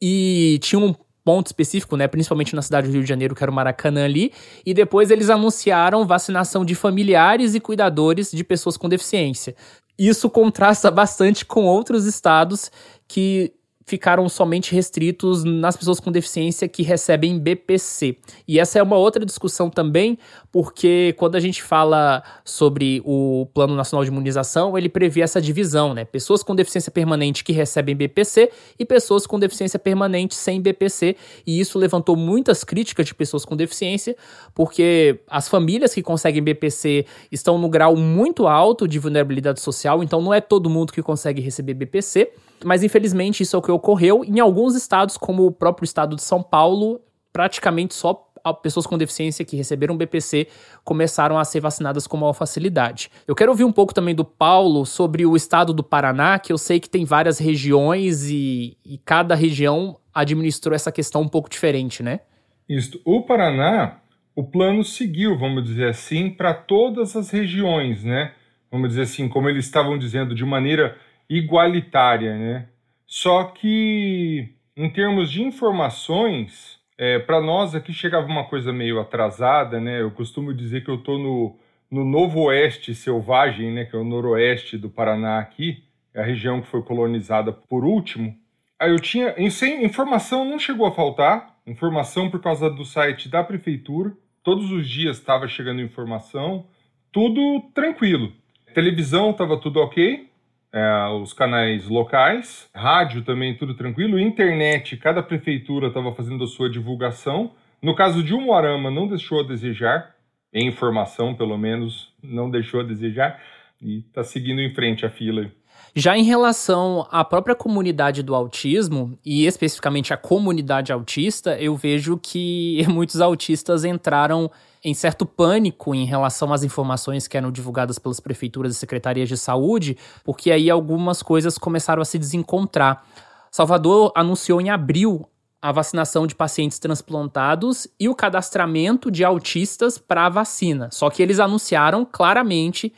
e 0.01 0.59
tinha 0.63 0.79
um 0.79 0.95
ponto 1.25 1.47
específico, 1.47 1.97
né, 1.97 2.09
principalmente 2.09 2.55
na 2.55 2.63
cidade 2.63 2.89
do 2.89 2.93
Rio 2.93 3.03
de 3.03 3.09
Janeiro, 3.09 3.35
que 3.35 3.43
era 3.43 3.51
o 3.51 3.55
Maracanã 3.55 4.05
ali, 4.05 4.33
e 4.67 4.75
depois 4.75 5.11
eles 5.11 5.31
anunciaram 5.31 6.07
vacinação 6.07 6.65
de 6.65 6.75
familiares 6.75 7.55
e 7.55 7.61
cuidadores 7.61 8.31
de 8.31 8.43
pessoas 8.43 8.77
com 8.77 8.89
deficiência. 8.89 9.55
Isso 9.99 10.29
contrasta 10.29 10.91
bastante 10.91 11.45
com 11.45 11.65
outros 11.65 12.07
estados 12.07 12.71
que 13.07 13.53
ficaram 13.85 14.29
somente 14.29 14.75
restritos 14.75 15.45
nas 15.45 15.77
pessoas 15.77 16.01
com 16.01 16.11
deficiência 16.11 16.69
que 16.69 16.83
recebem 16.83 17.39
BPC. 17.39 18.17
E 18.47 18.59
essa 18.59 18.79
é 18.79 18.83
uma 18.83 18.97
outra 18.97 19.25
discussão 19.25 19.69
também, 19.69 20.19
porque 20.51 21.15
quando 21.19 21.37
a 21.37 21.41
gente 21.41 21.63
fala 21.63 22.23
sobre 22.45 23.03
o 23.05 23.47
Plano 23.53 23.75
Nacional 23.75 24.05
de 24.05 24.11
Imunização, 24.11 24.77
ele 24.77 24.89
prevê 24.89 25.21
essa 25.23 25.41
divisão, 25.41 25.95
né? 25.95 26.05
Pessoas 26.05 26.43
com 26.43 26.55
deficiência 26.55 26.91
permanente 26.91 27.45
que 27.45 27.53
recebem 27.53 27.97
BPC 27.97 28.51
e 28.79 28.85
pessoas 28.85 29.27
com 29.27 29.39
deficiência 29.39 29.79
permanente 29.79 30.35
sem 30.35 30.61
BPC. 30.61 31.17
E 31.47 31.61
isso 31.61 31.79
levantou 31.79 32.17
muitas 32.17 32.65
críticas 32.65 33.07
de 33.07 33.15
pessoas 33.15 33.45
com 33.45 33.57
deficiência, 33.57 34.17
porque 34.55 35.21
as 35.29 35.49
famílias 35.49 35.95
que 35.95 36.03
conseguem 36.03 36.43
BPC 36.43 37.07
estão 37.31 37.59
no 37.59 37.69
grau 37.69 37.97
muito 37.97 38.47
alto 38.47 38.87
de 38.87 38.99
vulnerabilidade 38.99 39.61
social, 39.61 40.03
então 40.03 40.21
não 40.21 40.33
é 40.33 40.41
todo 40.41 40.71
mundo 40.71 40.93
que 40.93 41.03
consegue 41.03 41.41
receber 41.41 41.75
BPC. 41.75 42.31
Mas 42.65 42.83
infelizmente 42.83 43.43
isso 43.43 43.57
é 43.57 43.59
o 43.59 43.63
que 43.63 43.71
ocorreu. 43.71 44.25
Em 44.25 44.41
alguns 44.41 44.75
estados, 44.75 45.17
como 45.17 45.47
o 45.47 45.53
próprio 45.53 45.85
estado 45.85 46.17
de 46.17 46.23
São 46.23 46.43
Paulo, 46.43 47.01
praticamente 47.33 47.95
só 47.95 48.29
pessoas 48.61 48.87
com 48.87 48.99
deficiência 48.99 49.45
que 49.45 49.57
receberam 49.57 49.97
BPC 49.97 50.49
começaram 50.83 51.39
a 51.39 51.45
ser 51.45 51.61
vacinadas 51.61 52.07
com 52.07 52.17
maior 52.17 52.33
facilidade. 52.33 53.09
Eu 53.27 53.37
quero 53.37 53.53
ouvir 53.53 53.65
um 53.65 53.71
pouco 53.71 53.95
também 53.95 54.15
do 54.15 54.25
Paulo 54.25 54.85
sobre 54.85 55.25
o 55.25 55.37
estado 55.37 55.73
do 55.73 55.85
Paraná, 55.85 56.39
que 56.39 56.53
eu 56.53 56.59
sei 56.59 56.81
que 56.81 56.91
tem 56.91 57.05
várias 57.05 57.39
regiões 57.39 58.29
e, 58.29 58.77
e 58.85 58.99
cada 58.99 59.35
região 59.35 59.97
administrou 60.13 60.75
essa 60.75 60.91
questão 60.91 61.23
um 61.23 61.29
pouco 61.29 61.49
diferente, 61.49 62.03
né? 62.03 62.21
Isso. 62.69 63.01
O 63.05 63.23
Paraná, 63.23 64.01
o 64.35 64.45
plano 64.45 64.83
seguiu, 64.83 65.39
vamos 65.39 65.65
dizer 65.65 65.89
assim, 65.89 66.31
para 66.31 66.53
todas 66.53 67.15
as 67.15 67.31
regiões, 67.31 68.03
né? 68.03 68.33
Vamos 68.71 68.89
dizer 68.91 69.03
assim, 69.03 69.29
como 69.29 69.49
eles 69.49 69.67
estavam 69.67 69.99
dizendo, 69.99 70.35
de 70.35 70.45
maneira 70.45 70.97
igualitária, 71.29 72.37
né? 72.37 72.69
Só 73.07 73.45
que 73.45 74.55
em 74.77 74.89
termos 74.89 75.31
de 75.31 75.43
informações, 75.43 76.81
é, 76.97 77.19
para 77.19 77.41
nós 77.41 77.75
aqui 77.75 77.93
chegava 77.93 78.27
uma 78.27 78.45
coisa 78.45 78.73
meio 78.73 78.99
atrasada, 79.01 79.81
né? 79.81 80.01
Eu 80.01 80.11
costumo 80.11 80.55
dizer 80.55 80.83
que 80.83 80.91
eu 80.91 80.97
estou 80.97 81.19
no, 81.19 81.57
no 81.91 82.05
Novo 82.05 82.43
Oeste 82.45 82.95
Selvagem, 82.95 83.73
né? 83.73 83.85
Que 83.85 83.97
é 83.97 83.99
o 83.99 84.05
noroeste 84.05 84.79
do 84.79 84.89
Paraná 84.89 85.39
aqui, 85.39 85.85
é 86.15 86.21
a 86.21 86.25
região 86.25 86.61
que 86.61 86.69
foi 86.69 86.83
colonizada 86.83 87.53
por 87.53 87.85
último. 87.85 88.37
Aí 88.79 88.91
eu 88.91 88.99
tinha, 88.99 89.35
em, 89.37 89.51
sem, 89.51 89.85
informação 89.85 90.45
não 90.45 90.59
chegou 90.59 90.87
a 90.87 90.93
faltar, 90.93 91.57
informação 91.67 92.31
por 92.31 92.41
causa 92.41 92.69
do 92.69 92.85
site 92.85 93.29
da 93.29 93.45
prefeitura. 93.45 94.13
Todos 94.43 94.73
os 94.73 94.89
dias 94.89 95.19
estava 95.19 95.47
chegando 95.47 95.81
informação, 95.81 96.67
tudo 97.13 97.61
tranquilo. 97.75 98.33
Televisão 98.75 99.31
estava 99.31 99.57
tudo 99.57 99.81
ok, 99.81 100.29
é, 100.73 101.07
os 101.21 101.33
canais 101.33 101.87
locais, 101.89 102.69
rádio 102.75 103.23
também 103.23 103.57
tudo 103.57 103.75
tranquilo, 103.75 104.19
internet, 104.19 104.97
cada 104.97 105.23
prefeitura 105.23 105.89
estava 105.89 106.13
fazendo 106.15 106.45
a 106.45 106.47
sua 106.47 106.71
divulgação. 106.71 107.53
No 107.83 107.95
caso 107.95 108.23
de 108.23 108.33
Umuarama, 108.33 108.91
não 108.91 109.07
deixou 109.07 109.41
a 109.41 109.47
desejar, 109.47 110.15
em 110.53 110.67
informação 110.67 111.35
pelo 111.35 111.59
menos, 111.59 112.13
não 112.23 112.51
deixou 112.51 112.81
a 112.81 112.85
desejar, 112.85 113.41
e 113.81 113.99
está 113.99 114.23
seguindo 114.25 114.61
em 114.61 114.73
frente 114.73 115.05
a 115.05 115.11
fila. 115.11 115.51
Já 115.95 116.17
em 116.17 116.25
relação 116.25 117.07
à 117.11 117.23
própria 117.23 117.55
comunidade 117.55 118.23
do 118.23 118.35
autismo, 118.35 119.19
e 119.23 119.45
especificamente 119.45 120.15
a 120.15 120.17
comunidade 120.17 120.91
autista, 120.91 121.55
eu 121.61 121.77
vejo 121.77 122.17
que 122.17 122.83
muitos 122.89 123.21
autistas 123.21 123.85
entraram 123.85 124.51
em 124.83 124.95
certo 124.95 125.27
pânico 125.27 125.95
em 125.95 126.07
relação 126.07 126.51
às 126.51 126.65
informações 126.65 127.29
que 127.29 127.37
eram 127.37 127.53
divulgadas 127.53 127.99
pelas 127.99 128.21
prefeituras 128.21 128.75
e 128.75 128.79
secretarias 128.79 129.29
de 129.29 129.37
saúde, 129.37 129.99
porque 130.25 130.51
aí 130.51 130.71
algumas 130.71 131.23
coisas 131.23 131.59
começaram 131.59 132.01
a 132.01 132.07
se 132.07 132.19
desencontrar. 132.19 133.07
Salvador 133.51 134.13
anunciou 134.15 134.63
em 134.63 134.71
abril 134.71 135.29
a 135.61 135.71
vacinação 135.71 136.27
de 136.27 136.35
pacientes 136.35 136.79
transplantados 136.79 137.87
e 138.01 138.09
o 138.09 138.15
cadastramento 138.15 139.11
de 139.11 139.25
autistas 139.25 139.99
para 139.99 140.25
a 140.25 140.31
vacina. 140.31 140.89
Só 140.91 141.11
que 141.11 141.23
eles 141.23 141.39
anunciaram 141.39 142.05
claramente 142.05 142.93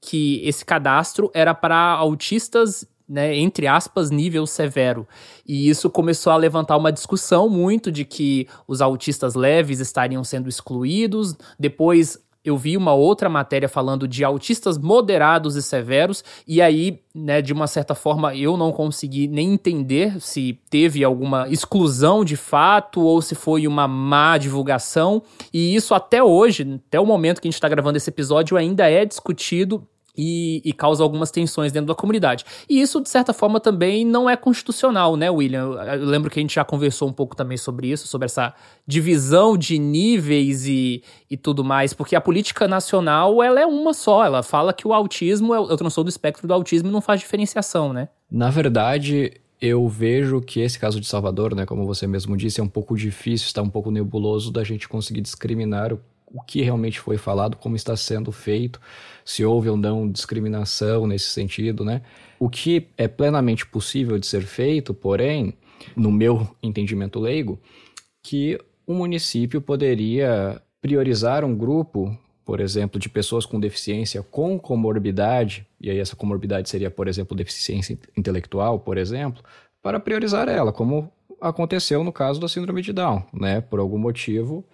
que 0.00 0.40
esse 0.44 0.64
cadastro 0.64 1.30
era 1.34 1.54
para 1.54 1.76
autistas 1.76 2.86
né, 3.08 3.34
entre 3.34 3.66
aspas, 3.66 4.10
nível 4.10 4.46
severo. 4.46 5.08
E 5.46 5.68
isso 5.70 5.88
começou 5.88 6.30
a 6.30 6.36
levantar 6.36 6.76
uma 6.76 6.92
discussão 6.92 7.48
muito 7.48 7.90
de 7.90 8.04
que 8.04 8.46
os 8.66 8.82
autistas 8.82 9.34
leves 9.34 9.80
estariam 9.80 10.22
sendo 10.22 10.48
excluídos. 10.48 11.34
Depois 11.58 12.18
eu 12.48 12.56
vi 12.56 12.76
uma 12.76 12.92
outra 12.92 13.28
matéria 13.28 13.68
falando 13.68 14.08
de 14.08 14.24
autistas 14.24 14.76
moderados 14.76 15.56
e 15.56 15.62
severos, 15.62 16.24
e 16.46 16.60
aí, 16.60 17.00
né, 17.14 17.40
de 17.40 17.52
uma 17.52 17.66
certa 17.66 17.94
forma, 17.94 18.34
eu 18.34 18.56
não 18.56 18.72
consegui 18.72 19.28
nem 19.28 19.52
entender 19.52 20.20
se 20.20 20.58
teve 20.70 21.04
alguma 21.04 21.48
exclusão 21.48 22.24
de 22.24 22.36
fato 22.36 23.00
ou 23.00 23.22
se 23.22 23.34
foi 23.34 23.66
uma 23.66 23.86
má 23.86 24.38
divulgação. 24.38 25.22
E 25.52 25.74
isso 25.74 25.94
até 25.94 26.22
hoje, 26.22 26.80
até 26.86 26.98
o 26.98 27.06
momento 27.06 27.40
que 27.40 27.48
a 27.48 27.50
gente 27.50 27.56
está 27.56 27.68
gravando 27.68 27.96
esse 27.96 28.10
episódio, 28.10 28.56
ainda 28.56 28.90
é 28.90 29.04
discutido 29.04 29.86
e, 30.18 30.60
e, 30.64 30.72
causa 30.72 31.04
algumas 31.04 31.30
tensões 31.30 31.70
dentro 31.70 31.86
da 31.86 31.94
comunidade. 31.94 32.44
E 32.68 32.80
isso, 32.80 33.00
de 33.00 33.08
certa 33.08 33.32
forma, 33.32 33.60
também 33.60 34.04
não 34.04 34.28
é 34.28 34.36
constitucional, 34.36 35.16
né, 35.16 35.30
William? 35.30 35.60
Eu, 35.60 35.74
eu 35.74 36.06
lembro 36.06 36.28
que 36.28 36.40
a 36.40 36.42
gente 36.42 36.56
já 36.56 36.64
conversou 36.64 37.08
um 37.08 37.12
pouco 37.12 37.36
também 37.36 37.56
sobre 37.56 37.86
isso, 37.86 38.08
sobre 38.08 38.24
essa 38.24 38.52
divisão 38.84 39.56
de 39.56 39.78
níveis 39.78 40.66
e, 40.66 41.04
e 41.30 41.36
tudo 41.36 41.62
mais, 41.62 41.94
porque 41.94 42.16
a 42.16 42.20
política 42.20 42.66
nacional 42.66 43.40
ela 43.40 43.60
é 43.60 43.66
uma 43.66 43.94
só, 43.94 44.24
ela 44.24 44.42
fala 44.42 44.72
que 44.72 44.88
o 44.88 44.92
autismo 44.92 45.54
é 45.54 45.60
o, 45.60 45.70
é 45.70 45.74
o 45.74 45.76
transtorno 45.76 46.06
do 46.06 46.10
espectro 46.10 46.48
do 46.48 46.52
autismo 46.52 46.88
e 46.88 46.92
não 46.92 47.00
faz 47.00 47.20
diferenciação, 47.20 47.92
né? 47.92 48.08
Na 48.28 48.50
verdade, 48.50 49.34
eu 49.60 49.86
vejo 49.86 50.40
que 50.40 50.58
esse 50.58 50.80
caso 50.80 51.00
de 51.00 51.06
Salvador, 51.06 51.54
né, 51.54 51.64
como 51.64 51.86
você 51.86 52.08
mesmo 52.08 52.36
disse, 52.36 52.60
é 52.60 52.64
um 52.64 52.68
pouco 52.68 52.96
difícil, 52.96 53.46
está 53.46 53.62
um 53.62 53.70
pouco 53.70 53.90
nebuloso 53.92 54.52
da 54.52 54.64
gente 54.64 54.88
conseguir 54.88 55.20
discriminar 55.20 55.92
o 55.92 56.00
o 56.32 56.42
que 56.42 56.62
realmente 56.62 57.00
foi 57.00 57.16
falado, 57.16 57.56
como 57.56 57.76
está 57.76 57.96
sendo 57.96 58.30
feito, 58.30 58.80
se 59.28 59.44
houve 59.44 59.68
ou 59.68 59.76
não 59.76 60.10
discriminação 60.10 61.06
nesse 61.06 61.26
sentido, 61.26 61.84
né? 61.84 62.00
O 62.40 62.48
que 62.48 62.88
é 62.96 63.06
plenamente 63.06 63.66
possível 63.66 64.18
de 64.18 64.26
ser 64.26 64.40
feito, 64.40 64.94
porém, 64.94 65.52
no 65.94 66.10
meu 66.10 66.48
entendimento 66.62 67.20
leigo, 67.20 67.60
que 68.22 68.58
o 68.86 68.94
município 68.94 69.60
poderia 69.60 70.62
priorizar 70.80 71.44
um 71.44 71.54
grupo, 71.54 72.18
por 72.42 72.58
exemplo, 72.58 72.98
de 72.98 73.10
pessoas 73.10 73.44
com 73.44 73.60
deficiência 73.60 74.22
com 74.22 74.58
comorbidade, 74.58 75.66
e 75.78 75.90
aí 75.90 75.98
essa 75.98 76.16
comorbidade 76.16 76.70
seria, 76.70 76.90
por 76.90 77.06
exemplo, 77.06 77.36
deficiência 77.36 77.98
intelectual, 78.16 78.80
por 78.80 78.96
exemplo, 78.96 79.42
para 79.82 80.00
priorizar 80.00 80.48
ela, 80.48 80.72
como 80.72 81.12
aconteceu 81.38 82.02
no 82.02 82.14
caso 82.14 82.40
da 82.40 82.48
síndrome 82.48 82.80
de 82.80 82.94
Down, 82.94 83.22
né? 83.34 83.60
Por 83.60 83.78
algum 83.78 83.98
motivo, 83.98 84.64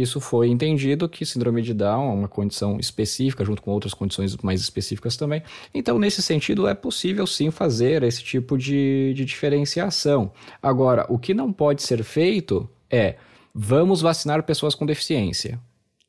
isso 0.00 0.20
foi 0.20 0.48
entendido 0.48 1.08
que 1.08 1.24
síndrome 1.24 1.62
de 1.62 1.74
Down 1.74 2.10
é 2.10 2.14
uma 2.14 2.28
condição 2.28 2.78
específica, 2.78 3.44
junto 3.44 3.62
com 3.62 3.70
outras 3.70 3.94
condições 3.94 4.36
mais 4.38 4.60
específicas 4.60 5.16
também. 5.16 5.42
Então, 5.72 5.98
nesse 5.98 6.22
sentido, 6.22 6.68
é 6.68 6.74
possível 6.74 7.26
sim 7.26 7.50
fazer 7.50 8.02
esse 8.02 8.22
tipo 8.22 8.56
de, 8.56 9.12
de 9.14 9.24
diferenciação. 9.24 10.32
Agora, 10.62 11.06
o 11.08 11.18
que 11.18 11.34
não 11.34 11.52
pode 11.52 11.82
ser 11.82 12.02
feito 12.02 12.68
é 12.90 13.16
vamos 13.54 14.00
vacinar 14.00 14.42
pessoas 14.42 14.74
com 14.74 14.86
deficiência. 14.86 15.58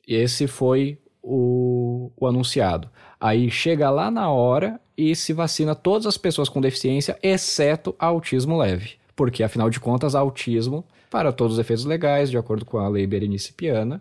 Esse 0.06 0.46
foi 0.46 0.98
o 1.22 2.00
o, 2.16 2.26
anunciado. 2.26 2.88
Aí 3.20 3.50
chega 3.50 3.90
lá 3.90 4.10
na 4.10 4.30
hora 4.30 4.80
e 4.96 5.14
se 5.14 5.32
vacina 5.32 5.74
todas 5.74 6.06
as 6.06 6.16
pessoas 6.16 6.48
com 6.48 6.60
deficiência, 6.60 7.18
exceto 7.22 7.94
autismo 7.98 8.56
leve. 8.56 8.92
Porque, 9.14 9.42
afinal 9.42 9.68
de 9.68 9.80
contas, 9.80 10.14
autismo, 10.14 10.84
para 11.10 11.32
todos 11.32 11.54
os 11.54 11.58
efeitos 11.58 11.84
legais, 11.84 12.30
de 12.30 12.38
acordo 12.38 12.64
com 12.64 12.78
a 12.78 12.88
lei 12.88 13.06
Berenice 13.06 13.52
Piana, 13.52 14.00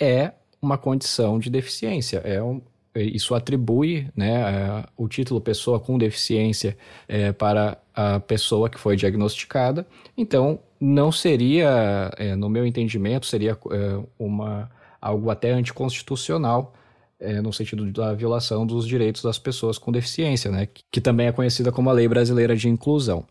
é 0.00 0.32
uma 0.62 0.78
condição 0.78 1.38
de 1.38 1.50
deficiência. 1.50 2.18
É 2.18 2.42
um, 2.42 2.60
isso 2.94 3.34
atribui 3.34 4.08
né, 4.16 4.42
a, 4.42 4.88
o 4.96 5.08
título 5.08 5.40
pessoa 5.40 5.80
com 5.80 5.98
deficiência 5.98 6.76
é, 7.08 7.32
para 7.32 7.76
a 7.94 8.20
pessoa 8.20 8.70
que 8.70 8.78
foi 8.78 8.96
diagnosticada. 8.96 9.86
Então, 10.16 10.58
não 10.80 11.10
seria, 11.10 12.12
é, 12.16 12.34
no 12.36 12.48
meu 12.48 12.66
entendimento, 12.66 13.26
seria 13.26 13.58
é, 13.70 14.00
uma, 14.18 14.70
algo 15.00 15.30
até 15.30 15.50
anticonstitucional 15.50 16.74
é, 17.18 17.40
no 17.40 17.52
sentido 17.52 17.90
da 17.92 18.12
violação 18.12 18.66
dos 18.66 18.86
direitos 18.86 19.22
das 19.22 19.38
pessoas 19.38 19.78
com 19.78 19.90
deficiência, 19.90 20.50
né, 20.50 20.68
que 20.90 21.00
também 21.00 21.26
é 21.26 21.32
conhecida 21.32 21.72
como 21.72 21.88
a 21.88 21.92
Lei 21.92 22.06
Brasileira 22.06 22.54
de 22.54 22.68
Inclusão. 22.68 23.24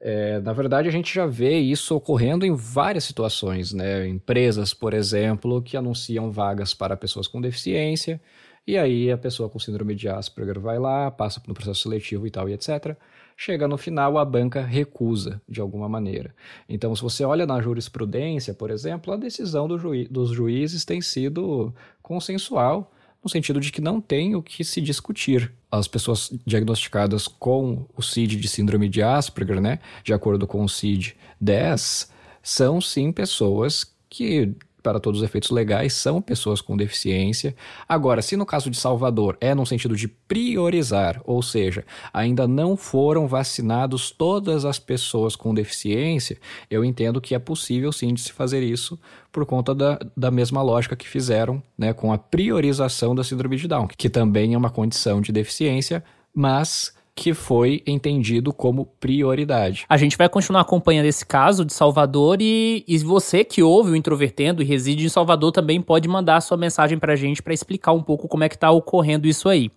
É, 0.00 0.40
na 0.40 0.54
verdade, 0.54 0.88
a 0.88 0.92
gente 0.92 1.14
já 1.14 1.26
vê 1.26 1.58
isso 1.58 1.94
ocorrendo 1.94 2.46
em 2.46 2.54
várias 2.54 3.04
situações, 3.04 3.72
né? 3.72 4.08
Empresas, 4.08 4.72
por 4.72 4.94
exemplo, 4.94 5.60
que 5.60 5.76
anunciam 5.76 6.32
vagas 6.32 6.72
para 6.72 6.96
pessoas 6.96 7.26
com 7.26 7.40
deficiência, 7.40 8.18
e 8.66 8.78
aí 8.78 9.10
a 9.10 9.18
pessoa 9.18 9.50
com 9.50 9.58
síndrome 9.58 9.94
de 9.94 10.08
Asperger 10.08 10.58
vai 10.58 10.78
lá, 10.78 11.10
passa 11.10 11.42
um 11.46 11.52
processo 11.52 11.82
seletivo 11.82 12.26
e 12.26 12.30
tal, 12.30 12.48
e 12.48 12.54
etc. 12.54 12.96
Chega 13.36 13.68
no 13.68 13.76
final, 13.76 14.16
a 14.16 14.24
banca 14.24 14.62
recusa 14.62 15.40
de 15.48 15.60
alguma 15.60 15.88
maneira. 15.88 16.34
Então, 16.68 16.94
se 16.94 17.02
você 17.02 17.24
olha 17.24 17.46
na 17.46 17.60
jurisprudência, 17.60 18.54
por 18.54 18.70
exemplo, 18.70 19.12
a 19.12 19.16
decisão 19.16 19.68
do 19.68 19.78
juiz, 19.78 20.08
dos 20.08 20.30
juízes 20.30 20.84
tem 20.84 21.02
sido 21.02 21.74
consensual 22.02 22.90
no 23.22 23.28
sentido 23.28 23.60
de 23.60 23.70
que 23.70 23.80
não 23.80 24.00
tem 24.00 24.34
o 24.34 24.42
que 24.42 24.64
se 24.64 24.80
discutir. 24.80 25.52
As 25.70 25.86
pessoas 25.86 26.32
diagnosticadas 26.44 27.28
com 27.28 27.86
o 27.96 28.02
CID 28.02 28.36
de 28.36 28.48
síndrome 28.48 28.88
de 28.88 29.02
Asperger, 29.02 29.60
né, 29.60 29.78
de 30.02 30.12
acordo 30.12 30.46
com 30.46 30.64
o 30.64 30.68
CID-10, 30.68 32.08
são 32.42 32.80
sim 32.80 33.12
pessoas 33.12 33.86
que 34.08 34.54
para 34.82 35.00
todos 35.00 35.20
os 35.20 35.24
efeitos 35.24 35.50
legais, 35.50 35.92
são 35.92 36.20
pessoas 36.20 36.60
com 36.60 36.76
deficiência. 36.76 37.54
Agora, 37.88 38.22
se 38.22 38.36
no 38.36 38.46
caso 38.46 38.70
de 38.70 38.76
Salvador 38.76 39.36
é 39.40 39.54
no 39.54 39.66
sentido 39.66 39.96
de 39.96 40.08
priorizar, 40.08 41.20
ou 41.24 41.42
seja, 41.42 41.84
ainda 42.12 42.46
não 42.46 42.76
foram 42.76 43.26
vacinados 43.26 44.10
todas 44.10 44.64
as 44.64 44.78
pessoas 44.78 45.36
com 45.36 45.54
deficiência, 45.54 46.38
eu 46.70 46.84
entendo 46.84 47.20
que 47.20 47.34
é 47.34 47.38
possível 47.38 47.92
sim 47.92 48.14
de 48.14 48.20
se 48.20 48.32
fazer 48.32 48.62
isso 48.62 48.98
por 49.32 49.46
conta 49.46 49.74
da, 49.74 49.98
da 50.16 50.30
mesma 50.30 50.62
lógica 50.62 50.96
que 50.96 51.08
fizeram 51.08 51.62
né, 51.76 51.92
com 51.92 52.12
a 52.12 52.18
priorização 52.18 53.14
da 53.14 53.22
síndrome 53.22 53.56
de 53.56 53.68
Down, 53.68 53.86
que 53.86 54.08
também 54.08 54.54
é 54.54 54.58
uma 54.58 54.70
condição 54.70 55.20
de 55.20 55.32
deficiência, 55.32 56.02
mas 56.34 56.92
que 57.20 57.34
foi 57.34 57.82
entendido 57.86 58.50
como 58.50 58.86
prioridade. 58.98 59.84
A 59.86 59.98
gente 59.98 60.16
vai 60.16 60.26
continuar 60.26 60.62
acompanhando 60.62 61.04
esse 61.04 61.26
caso 61.26 61.66
de 61.66 61.74
Salvador 61.74 62.38
e, 62.40 62.82
e 62.88 62.96
você 62.96 63.44
que 63.44 63.62
ouve 63.62 63.90
o 63.90 63.96
Introvertendo 63.96 64.62
e 64.62 64.64
reside 64.64 65.04
em 65.04 65.08
Salvador 65.10 65.52
também 65.52 65.82
pode 65.82 66.08
mandar 66.08 66.36
a 66.36 66.40
sua 66.40 66.56
mensagem 66.56 66.98
para 66.98 67.12
a 67.12 67.16
gente 67.16 67.42
para 67.42 67.52
explicar 67.52 67.92
um 67.92 68.02
pouco 68.02 68.26
como 68.26 68.42
é 68.42 68.48
que 68.48 68.54
está 68.54 68.70
ocorrendo 68.70 69.28
isso 69.28 69.50
aí. 69.50 69.70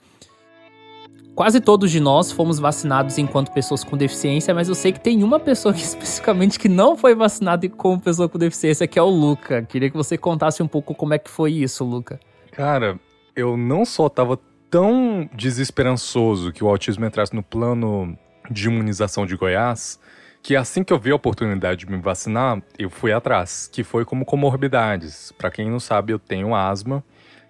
Quase 1.35 1.59
todos 1.59 1.91
de 1.91 2.00
nós 2.00 2.31
fomos 2.31 2.59
vacinados 2.59 3.17
enquanto 3.17 3.51
pessoas 3.51 3.83
com 3.83 3.97
deficiência, 3.97 4.53
mas 4.53 4.69
eu 4.69 4.75
sei 4.75 4.93
que 4.93 5.01
tem 5.01 5.21
uma 5.21 5.38
pessoa 5.38 5.73
que, 5.73 5.81
especificamente 5.83 6.57
que 6.57 6.69
não 6.69 6.95
foi 6.95 7.13
vacinada 7.13 7.67
como 7.67 8.00
pessoa 8.00 8.29
com 8.29 8.38
deficiência, 8.38 8.88
que 8.88 8.97
é 8.97 9.03
o 9.03 9.09
Luca. 9.09 9.63
Queria 9.63 9.89
que 9.89 9.97
você 9.97 10.17
contasse 10.17 10.63
um 10.63 10.67
pouco 10.67 10.95
como 10.95 11.13
é 11.13 11.19
que 11.19 11.29
foi 11.29 11.51
isso, 11.51 11.83
Luca. 11.83 12.21
Cara, 12.53 12.97
eu 13.35 13.57
não 13.57 13.83
só 13.83 14.07
tava 14.07 14.39
tão 14.74 15.30
desesperançoso 15.32 16.51
que 16.51 16.63
o 16.63 16.68
autismo 16.68 17.06
entrasse 17.06 17.36
no 17.36 17.44
plano 17.44 18.18
de 18.50 18.65
imunização 18.65 19.24
de 19.24 19.36
Goiás, 19.36 20.00
que 20.41 20.56
assim 20.56 20.84
que 20.84 20.91
eu 20.91 20.97
vi 20.97 21.12
a 21.12 21.15
oportunidade 21.15 21.86
de 21.86 21.91
me 21.91 22.02
vacinar, 22.02 22.60
eu 22.80 22.89
fui 22.89 23.12
atrás, 23.12 23.69
que 23.71 23.84
foi 23.84 24.04
como 24.04 24.26
comorbidades. 24.26 25.32
Para 25.34 25.52
quem 25.52 25.69
não 25.69 25.80
sabe, 25.80 26.12
eu 26.12 26.17
tenho 26.17 26.56
asma 26.56 27.04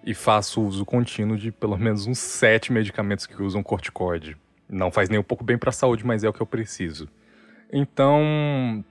e 0.04 0.12
faço 0.12 0.60
uso 0.60 0.84
contínuo 0.84 1.38
de 1.38 1.50
pelo 1.50 1.78
menos 1.78 2.06
uns 2.06 2.18
sete 2.18 2.70
medicamentos 2.70 3.24
que 3.24 3.42
usam 3.42 3.62
corticoide. 3.62 4.36
Não 4.68 4.90
faz 4.90 5.08
nem 5.08 5.18
um 5.18 5.22
pouco 5.22 5.42
bem 5.42 5.56
para 5.56 5.70
a 5.70 5.72
saúde, 5.72 6.04
mas 6.04 6.24
é 6.24 6.28
o 6.28 6.32
que 6.32 6.42
eu 6.42 6.46
preciso. 6.46 7.08
Então, 7.72 8.84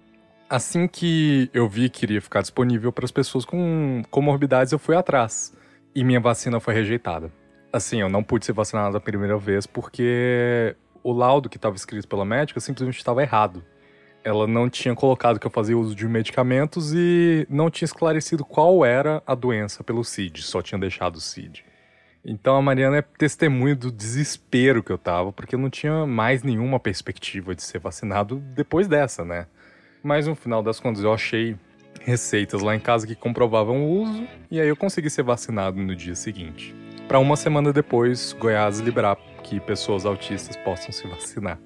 assim 0.50 0.88
que 0.88 1.52
eu 1.54 1.70
vi 1.70 1.88
que 1.88 2.04
iria 2.04 2.20
ficar 2.20 2.42
disponível 2.42 2.92
para 2.92 3.06
as 3.06 3.12
pessoas 3.12 3.46
com 3.46 4.02
comorbidades, 4.10 4.74
eu 4.74 4.80
fui 4.80 4.96
atrás. 4.96 5.56
E 5.94 6.04
minha 6.04 6.20
vacina 6.20 6.60
foi 6.60 6.74
rejeitada. 6.74 7.32
Assim, 7.74 8.02
eu 8.02 8.08
não 8.08 8.24
pude 8.24 8.46
ser 8.46 8.54
vacinado 8.54 8.96
a 8.96 9.02
primeira 9.02 9.36
vez 9.36 9.66
porque 9.66 10.76
o 11.02 11.12
laudo 11.12 11.50
que 11.50 11.58
estava 11.58 11.76
escrito 11.76 12.08
pela 12.08 12.24
médica 12.24 12.60
simplesmente 12.60 13.00
estava 13.00 13.24
errado. 13.24 13.66
Ela 14.24 14.46
não 14.46 14.70
tinha 14.70 14.94
colocado 14.94 15.40
que 15.40 15.48
eu 15.48 15.50
fazia 15.50 15.76
uso 15.76 15.96
de 15.96 16.08
medicamentos 16.08 16.94
e 16.94 17.48
não 17.50 17.72
tinha 17.72 17.88
esclarecido 17.88 18.46
qual 18.46 18.86
era 18.86 19.24
a 19.26 19.34
doença 19.34 19.84
pelo 19.84 20.04
CID, 20.04 20.44
só 20.44 20.62
tinha 20.62 20.78
deixado 20.78 21.16
o 21.16 21.20
CID. 21.20 21.66
Então 22.24 22.56
a 22.56 22.62
Mariana 22.62 22.98
é 22.98 23.02
testemunha 23.02 23.76
do 23.76 23.92
desespero 23.92 24.84
que 24.84 24.92
eu 24.92 24.98
tava, 25.00 25.34
porque 25.34 25.56
eu 25.56 25.60
não 25.60 25.72
tinha 25.72 26.06
mais 26.06 26.44
nenhuma 26.44 26.80
perspectiva 26.80 27.56
de 27.56 27.64
ser 27.64 27.80
vacinado 27.80 28.36
depois 28.56 28.88
dessa, 28.88 29.26
né? 29.26 29.48
Mas 30.04 30.28
no 30.28 30.36
final 30.36 30.62
das 30.62 30.80
contas 30.80 31.04
eu 31.04 31.12
achei 31.12 31.58
receitas 32.02 32.62
lá 32.62 32.76
em 32.76 32.80
casa 32.80 33.08
que 33.08 33.16
comprovavam 33.16 33.84
o 33.84 34.04
uso 34.04 34.28
e 34.52 34.62
aí 34.62 34.68
eu 34.68 34.76
consegui 34.76 35.10
ser 35.10 35.24
vacinado 35.24 35.82
no 35.82 35.96
dia 35.96 36.14
seguinte 36.14 36.83
para 37.08 37.20
uma 37.20 37.36
semana 37.36 37.72
depois 37.72 38.34
Goiás 38.34 38.80
liberar 38.80 39.18
que 39.44 39.60
pessoas 39.60 40.06
autistas 40.06 40.56
possam 40.58 40.92
se 40.92 41.08
vacinar. 41.08 41.60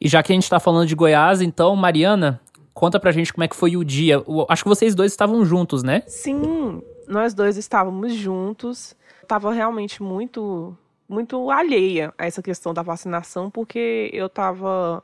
E 0.00 0.08
já 0.08 0.22
que 0.22 0.32
a 0.32 0.34
gente 0.34 0.42
está 0.42 0.60
falando 0.60 0.86
de 0.86 0.94
Goiás, 0.94 1.40
então, 1.40 1.74
Mariana, 1.76 2.40
conta 2.74 2.98
pra 3.00 3.12
gente 3.12 3.32
como 3.32 3.44
é 3.44 3.48
que 3.48 3.56
foi 3.56 3.76
o 3.76 3.84
dia. 3.84 4.22
Acho 4.48 4.64
que 4.64 4.68
vocês 4.68 4.94
dois 4.94 5.12
estavam 5.12 5.44
juntos, 5.44 5.82
né? 5.82 6.02
Sim, 6.06 6.82
nós 7.08 7.32
dois 7.32 7.56
estávamos 7.56 8.12
juntos. 8.12 8.94
Tava 9.26 9.52
realmente 9.52 10.02
muito, 10.02 10.76
muito 11.08 11.50
alheia 11.50 12.12
a 12.18 12.26
essa 12.26 12.42
questão 12.42 12.74
da 12.74 12.82
vacinação, 12.82 13.50
porque 13.50 14.10
eu 14.12 14.28
tava 14.28 15.02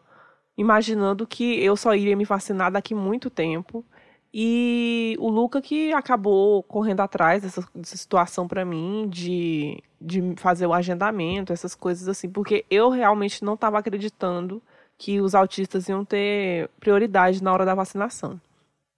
imaginando 0.58 1.26
que 1.26 1.64
eu 1.64 1.76
só 1.76 1.94
iria 1.94 2.16
me 2.16 2.24
vacinar 2.24 2.70
daqui 2.70 2.94
muito 2.94 3.30
tempo. 3.30 3.84
E 4.32 5.16
o 5.18 5.28
Luca 5.28 5.60
que 5.60 5.92
acabou 5.92 6.62
correndo 6.62 7.00
atrás 7.00 7.42
dessa, 7.42 7.66
dessa 7.74 7.96
situação 7.96 8.46
para 8.46 8.64
mim, 8.64 9.08
de, 9.08 9.82
de 10.00 10.34
fazer 10.36 10.66
o 10.66 10.72
agendamento, 10.72 11.52
essas 11.52 11.74
coisas 11.74 12.08
assim, 12.08 12.28
porque 12.30 12.64
eu 12.70 12.90
realmente 12.90 13.44
não 13.44 13.54
estava 13.54 13.78
acreditando 13.78 14.62
que 14.96 15.20
os 15.20 15.34
autistas 15.34 15.88
iam 15.88 16.04
ter 16.04 16.68
prioridade 16.78 17.42
na 17.42 17.52
hora 17.52 17.64
da 17.64 17.74
vacinação. 17.74 18.40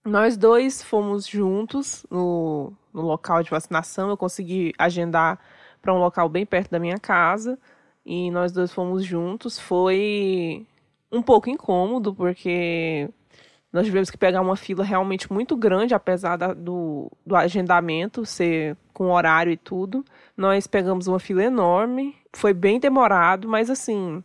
Nós 0.05 0.37
dois 0.37 0.83
fomos 0.83 1.27
juntos 1.27 2.05
no, 2.11 2.73
no 2.92 3.03
local 3.03 3.42
de 3.42 3.51
vacinação, 3.51 4.11
eu 4.11 4.16
consegui 4.16 4.75
agendar 4.77 5.38
para 5.81 5.95
um 5.95 5.99
local 5.99 6.29
bem 6.29 6.45
perto 6.45 6.71
da 6.71 6.79
minha 6.79 6.99
casa, 6.99 7.59
e 8.05 8.31
nós 8.31 8.53
dois 8.53 8.73
fomos 8.73 9.05
juntos. 9.05 9.59
Foi 9.59 10.66
um 11.11 11.23
pouco 11.23 11.49
incômodo, 11.49 12.14
porque 12.14 13.09
nós 13.72 13.87
tivemos 13.87 14.11
que 14.11 14.18
pegar 14.18 14.42
uma 14.42 14.54
fila 14.54 14.85
realmente 14.85 15.32
muito 15.32 15.56
grande, 15.56 15.94
apesar 15.94 16.37
da, 16.37 16.52
do, 16.52 17.11
do 17.24 17.35
agendamento 17.35 18.26
ser 18.26 18.76
com 18.92 19.11
horário 19.11 19.50
e 19.50 19.56
tudo. 19.56 20.04
Nós 20.37 20.66
pegamos 20.66 21.06
uma 21.06 21.18
fila 21.18 21.42
enorme, 21.42 22.14
foi 22.35 22.52
bem 22.52 22.78
demorado, 22.78 23.48
mas 23.48 23.70
assim, 23.70 24.22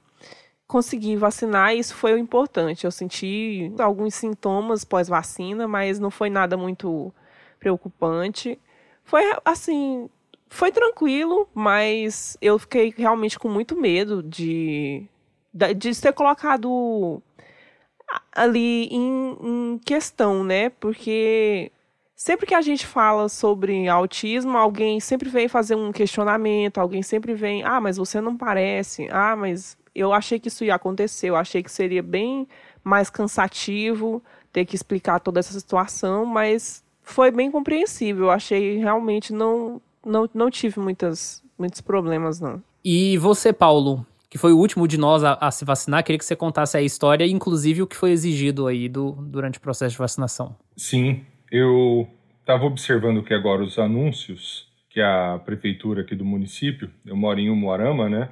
consegui 0.68 1.16
vacinar 1.16 1.74
e 1.74 1.80
isso 1.80 1.96
foi 1.96 2.14
o 2.14 2.18
importante. 2.18 2.84
Eu 2.84 2.92
senti 2.92 3.72
alguns 3.80 4.16
sintomas 4.16 4.84
pós-vacina, 4.84 5.66
mas 5.66 5.98
não 5.98 6.12
foi 6.12 6.30
nada 6.30 6.58
muito 6.58 7.14
preocupante. 7.58 8.60
Foi 9.06 9.22
assim, 9.46 10.10
foi 10.50 10.74
tranquilo, 10.74 11.48
mas 11.54 12.38
eu 12.42 12.60
fiquei 12.60 12.94
realmente 12.96 13.40
com 13.40 13.48
muito 13.48 13.80
medo 13.80 14.22
de, 14.22 15.08
de 15.78 15.94
ser 15.94 16.12
colocado 16.12 17.22
ali 18.32 18.88
em, 18.88 19.38
em 19.42 19.82
questão, 19.84 20.44
né? 20.44 20.70
Porque 20.70 21.72
sempre 22.16 22.46
que 22.46 22.56
a 22.56 22.62
gente 22.62 22.86
fala 22.86 23.30
sobre 23.30 23.88
autismo, 23.88 24.58
alguém 24.58 25.00
sempre 25.00 25.30
vem 25.30 25.48
fazer 25.48 25.76
um 25.76 25.92
questionamento, 25.92 26.78
alguém 26.78 27.02
sempre 27.04 27.34
vem, 27.34 27.64
ah, 27.64 27.80
mas 27.80 27.98
você 27.98 28.20
não 28.22 28.36
parece, 28.38 29.08
ah, 29.12 29.36
mas 29.36 29.78
eu 29.94 30.14
achei 30.14 30.40
que 30.40 30.48
isso 30.48 30.64
ia 30.64 30.76
acontecer, 30.76 31.30
eu 31.30 31.36
achei 31.36 31.62
que 31.62 31.72
seria 31.72 32.04
bem 32.04 32.48
mais 32.84 33.10
cansativo 33.10 34.22
ter 34.52 34.66
que 34.66 34.76
explicar 34.76 35.20
toda 35.20 35.40
essa 35.40 35.58
situação, 35.60 36.26
mas 36.26 36.84
foi 37.04 37.32
bem 37.32 37.52
compreensível, 37.52 38.26
eu 38.26 38.32
achei 38.32 38.78
realmente 38.78 39.34
não 39.34 39.82
não, 40.08 40.30
não 40.34 40.50
tive 40.50 40.80
muitas, 40.80 41.44
muitos 41.58 41.82
problemas, 41.82 42.40
não. 42.40 42.64
E 42.84 43.18
você, 43.18 43.52
Paulo, 43.52 44.06
que 44.30 44.38
foi 44.38 44.52
o 44.52 44.58
último 44.58 44.88
de 44.88 44.98
nós 44.98 45.24
a, 45.24 45.34
a, 45.34 45.52
se 45.52 45.64
vacinar. 45.64 46.04
Queria 46.04 46.20
que 46.20 46.26
você 46.26 46.36
contasse 46.36 46.78
a 46.78 46.82
história, 46.82 47.26
inclusive 47.26 47.82
o 47.82 47.88
que 47.88 47.96
foi 47.96 48.12
exigido 48.12 48.68
aí 48.68 48.90
do, 48.90 49.12
durante 49.14 49.58
o 49.58 49.62
processo 49.62 49.94
de 49.94 49.98
vacinação. 49.98 50.56
Sim, 50.76 51.26
eu 51.52 52.08
estava 52.40 52.66
observando 52.66 53.24
que 53.24 53.34
agora 53.34 53.64
os 53.64 53.80
anúncios 53.80 54.68
que 54.90 55.02
a 55.02 55.40
prefeitura 55.46 56.02
aqui 56.02 56.16
do 56.16 56.26
município, 56.26 56.90
eu 57.06 57.16
moro 57.16 57.40
em 57.40 57.50
Umuarama, 57.50 58.10
né? 58.10 58.30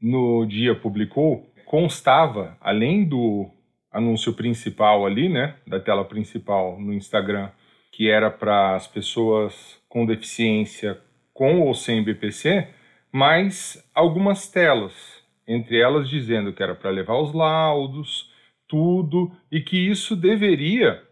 No 0.00 0.46
dia 0.46 0.74
publicou, 0.74 1.52
constava, 1.66 2.56
além 2.60 3.04
do 3.04 3.50
anúncio 3.92 4.32
principal 4.32 5.06
ali, 5.06 5.28
né, 5.28 5.56
da 5.66 5.80
tela 5.80 6.04
principal 6.04 6.78
no 6.80 6.92
Instagram, 6.92 7.50
que 7.90 8.10
era 8.10 8.30
para 8.30 8.76
as 8.76 8.86
pessoas 8.86 9.78
com 9.88 10.04
deficiência 10.04 10.98
com 11.32 11.60
ou 11.60 11.74
sem 11.74 12.02
BPC, 12.02 12.68
mais 13.10 13.82
algumas 13.94 14.48
telas, 14.48 15.15
entre 15.46 15.78
elas 15.78 16.08
dizendo 16.08 16.52
que 16.52 16.62
era 16.62 16.74
para 16.74 16.90
levar 16.90 17.18
os 17.20 17.32
laudos, 17.32 18.30
tudo, 18.68 19.30
e 19.50 19.60
que 19.60 19.76
isso 19.76 20.16
deveria, 20.16 21.02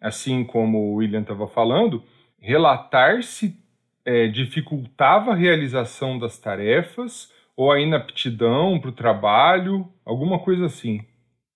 assim 0.00 0.44
como 0.44 0.78
o 0.78 0.94
William 0.96 1.22
estava 1.22 1.48
falando, 1.48 2.02
relatar 2.38 3.22
se 3.22 3.56
é, 4.04 4.28
dificultava 4.28 5.32
a 5.32 5.36
realização 5.36 6.18
das 6.18 6.38
tarefas 6.38 7.32
ou 7.56 7.70
a 7.70 7.80
inaptidão 7.80 8.78
para 8.80 8.90
o 8.90 8.94
trabalho, 8.94 9.86
alguma 10.04 10.38
coisa 10.38 10.66
assim. 10.66 11.04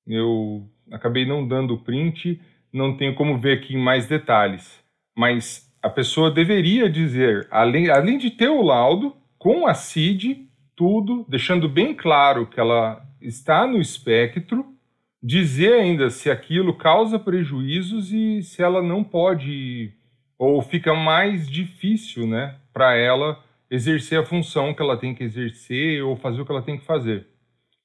Eu 0.07 0.69
acabei 0.91 1.25
não 1.25 1.47
dando 1.47 1.79
print, 1.79 2.41
não 2.73 2.97
tenho 2.97 3.15
como 3.15 3.39
ver 3.39 3.59
aqui 3.59 3.75
em 3.75 3.83
mais 3.83 4.07
detalhes, 4.07 4.83
mas 5.17 5.73
a 5.83 5.89
pessoa 5.89 6.31
deveria 6.31 6.91
dizer, 6.91 7.47
além, 7.51 7.89
além 7.91 8.19
de 8.19 8.31
ter 8.31 8.49
o 8.49 8.63
laudo, 8.63 9.17
com 9.39 9.67
a 9.67 9.75
CID, 9.75 10.49
tudo, 10.77 11.25
deixando 11.29 11.69
bem 11.69 11.95
claro 11.95 12.47
que 12.47 12.59
ela 12.61 13.05
está 13.21 13.67
no 13.67 13.81
espectro, 13.81 14.67
dizer 15.23 15.75
ainda 15.75 16.11
se 16.11 16.31
aquilo 16.31 16.75
causa 16.75 17.19
prejuízos 17.19 18.13
e 18.13 18.43
se 18.43 18.63
ela 18.63 18.83
não 18.83 19.03
pode 19.03 19.93
ou 20.39 20.61
fica 20.61 20.95
mais 20.95 21.49
difícil, 21.49 22.27
né, 22.27 22.57
para 22.73 22.95
ela 22.97 23.43
exercer 23.71 24.19
a 24.19 24.27
função 24.27 24.75
que 24.75 24.83
ela 24.83 24.97
tem 24.97 25.15
que 25.15 25.25
exercer 25.25 26.03
ou 26.03 26.17
fazer 26.17 26.43
o 26.43 26.45
que 26.45 26.53
ela 26.53 26.63
tem 26.63 26.77
que 26.77 26.85
fazer. 26.85 27.27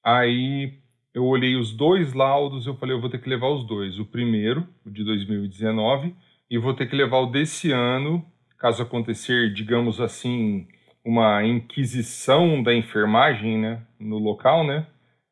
Aí 0.03 0.73
eu 1.13 1.25
olhei 1.25 1.55
os 1.55 1.71
dois 1.71 2.13
laudos, 2.13 2.65
eu 2.65 2.75
falei, 2.75 2.95
eu 2.95 3.01
vou 3.01 3.09
ter 3.09 3.21
que 3.21 3.29
levar 3.29 3.49
os 3.49 3.65
dois. 3.65 3.99
O 3.99 4.05
primeiro, 4.05 4.67
o 4.85 4.89
de 4.89 5.03
2019, 5.03 6.15
e 6.49 6.57
vou 6.57 6.73
ter 6.73 6.87
que 6.87 6.95
levar 6.95 7.19
o 7.19 7.27
desse 7.27 7.71
ano, 7.71 8.25
caso 8.57 8.83
acontecer, 8.83 9.53
digamos 9.53 10.01
assim, 10.01 10.67
uma 11.09 11.43
inquisição 11.43 12.61
da 12.61 12.71
enfermagem, 12.71 13.57
né, 13.57 13.81
no 13.99 14.19
local, 14.19 14.63
né, 14.63 14.85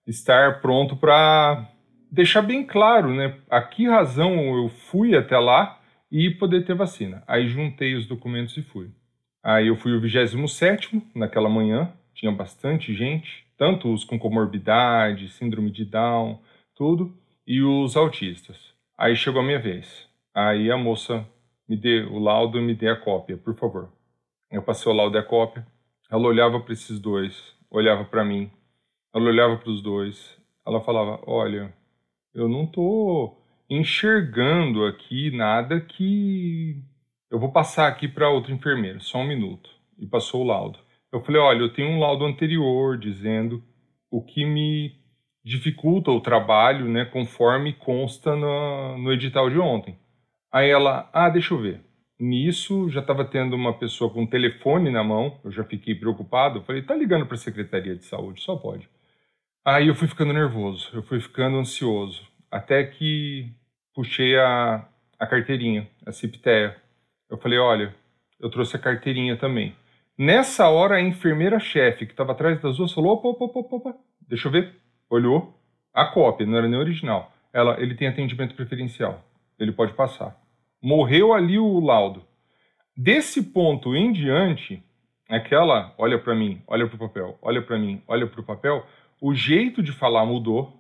estar 0.08 0.60
pronto 0.60 0.96
para 0.96 1.70
deixar 2.12 2.42
bem 2.42 2.66
claro, 2.66 3.14
né, 3.14 3.38
a 3.48 3.62
que 3.62 3.88
razão 3.88 4.34
eu 4.58 4.70
fui 4.70 5.16
até 5.16 5.38
lá 5.38 5.80
e 6.12 6.32
poder 6.32 6.66
ter 6.66 6.74
vacina. 6.74 7.24
Aí 7.28 7.48
juntei 7.48 7.94
os 7.94 8.08
documentos 8.08 8.58
e 8.58 8.64
fui. 8.64 8.90
Aí 9.44 9.68
eu 9.68 9.76
fui 9.76 9.94
o 9.94 10.02
27 10.02 11.00
naquela 11.14 11.48
manhã, 11.48 11.94
tinha 12.16 12.32
bastante 12.32 12.96
gente, 12.96 13.46
tanto 13.56 13.94
os 13.94 14.04
com 14.04 14.18
comorbidade, 14.18 15.30
síndrome 15.30 15.70
de 15.70 15.86
Down, 15.86 16.40
tudo, 16.76 17.16
e 17.46 17.62
os 17.62 17.96
autistas. 17.96 18.58
Aí 18.98 19.16
chegou 19.16 19.42
a 19.42 19.46
minha 19.46 19.60
vez. 19.60 20.08
Aí 20.34 20.72
a 20.72 20.78
moça 20.78 21.24
me 21.70 21.78
deu 21.78 22.12
o 22.14 22.18
laudo 22.20 22.58
e 22.58 22.62
me 22.62 22.74
deu 22.74 22.94
a 22.94 22.96
cópia, 22.96 23.38
por 23.38 23.56
favor. 23.56 23.97
Eu 24.50 24.62
passei 24.62 24.92
o 24.92 24.96
laudo 24.96 25.18
e 25.18 25.20
a 25.20 25.24
cópia. 25.24 25.66
Ela 26.10 26.28
olhava 26.28 26.60
para 26.60 26.74
esses 26.74 27.00
dois, 27.00 27.56
olhava 27.70 28.06
para 28.06 28.24
mim. 28.24 28.50
Ela 29.14 29.26
olhava 29.26 29.58
para 29.58 29.70
os 29.70 29.82
dois. 29.82 30.38
Ela 30.66 30.82
falava: 30.82 31.22
Olha, 31.28 31.74
eu 32.34 32.48
não 32.48 32.66
tô 32.66 33.38
enxergando 33.70 34.86
aqui 34.86 35.32
nada 35.32 35.82
que 35.82 36.82
eu 37.30 37.40
vou 37.40 37.52
passar 37.52 37.88
aqui 37.88 38.08
para 38.08 38.30
outro 38.30 38.54
enfermeiro, 38.54 39.02
só 39.02 39.20
um 39.20 39.28
minuto. 39.28 39.70
E 40.00 40.06
passou 40.06 40.44
o 40.44 40.48
laudo. 40.48 40.80
Eu 41.12 41.22
falei: 41.22 41.42
Olha, 41.42 41.60
eu 41.60 41.74
tenho 41.74 41.90
um 41.90 42.00
laudo 42.00 42.26
anterior 42.26 42.98
dizendo 42.98 43.62
o 44.10 44.22
que 44.22 44.46
me 44.46 44.96
dificulta 45.44 46.12
o 46.12 46.22
trabalho, 46.22 46.90
né, 46.90 47.06
conforme 47.06 47.74
consta 47.74 48.36
no, 48.36 48.98
no 48.98 49.14
edital 49.14 49.50
de 49.50 49.58
ontem. 49.58 49.98
Aí 50.52 50.70
ela, 50.70 51.10
ah, 51.14 51.30
deixa 51.30 51.54
eu 51.54 51.62
ver. 51.62 51.87
Nisso, 52.20 52.90
já 52.90 53.02
estava 53.02 53.24
tendo 53.26 53.56
uma 53.56 53.78
pessoa 53.78 54.12
com 54.12 54.24
um 54.24 54.28
telefone 54.28 54.90
na 54.90 55.04
mão, 55.04 55.40
eu 55.44 55.52
já 55.52 55.64
fiquei 55.64 55.94
preocupado. 55.94 56.64
Falei, 56.64 56.82
tá 56.82 56.96
ligando 56.96 57.26
para 57.26 57.36
a 57.36 57.40
Secretaria 57.40 57.96
de 57.96 58.06
Saúde, 58.06 58.42
só 58.42 58.56
pode. 58.56 58.90
Aí 59.64 59.88
eu 59.88 59.96
fui 59.96 60.08
ficando 60.08 60.34
nervoso, 60.34 60.90
eu 60.94 61.04
fui 61.04 61.20
ficando 61.20 61.58
ansioso, 61.58 62.26
até 62.50 62.84
que 62.84 63.52
puxei 63.94 64.38
a, 64.38 64.88
a 65.20 65.28
carteirinha, 65.28 65.88
a 66.06 66.12
Cipteia. 66.12 66.76
Eu 67.30 67.38
falei, 67.38 67.60
olha, 67.60 67.94
eu 68.40 68.50
trouxe 68.50 68.76
a 68.76 68.80
carteirinha 68.80 69.38
também. 69.38 69.76
Nessa 70.18 70.68
hora, 70.70 70.96
a 70.96 71.02
enfermeira-chefe 71.02 72.06
que 72.06 72.14
estava 72.14 72.32
atrás 72.32 72.60
das 72.62 72.78
duas 72.78 72.92
falou, 72.92 73.14
opa, 73.14 73.28
opa, 73.28 73.60
opa, 73.60 73.76
opa, 73.76 73.96
deixa 74.28 74.48
eu 74.48 74.52
ver. 74.52 74.74
Olhou, 75.10 75.54
a 75.94 76.06
cópia, 76.06 76.46
não 76.46 76.58
era 76.58 76.68
nem 76.68 76.80
original. 76.80 77.32
Ela, 77.54 77.80
ele 77.82 77.96
tem 77.96 78.08
atendimento 78.08 78.56
preferencial 78.56 79.24
ele 79.60 79.72
pode 79.72 79.94
passar. 79.94 80.36
Morreu 80.82 81.34
ali 81.34 81.58
o 81.58 81.80
laudo. 81.80 82.24
Desse 82.96 83.52
ponto 83.52 83.96
em 83.96 84.12
diante, 84.12 84.84
aquela 85.30 85.94
olha 85.98 86.18
para 86.20 86.36
mim, 86.36 86.62
olha 86.68 86.88
para 86.88 86.96
o 86.96 87.00
papel, 87.00 87.38
olha 87.42 87.62
para 87.62 87.78
mim, 87.78 88.02
olha 88.08 88.28
para 88.28 88.42
o 88.42 88.44
papel, 88.44 88.86
o 89.22 89.34
jeito 89.34 89.82
de 89.84 89.92
falar 89.92 90.26
mudou, 90.26 90.80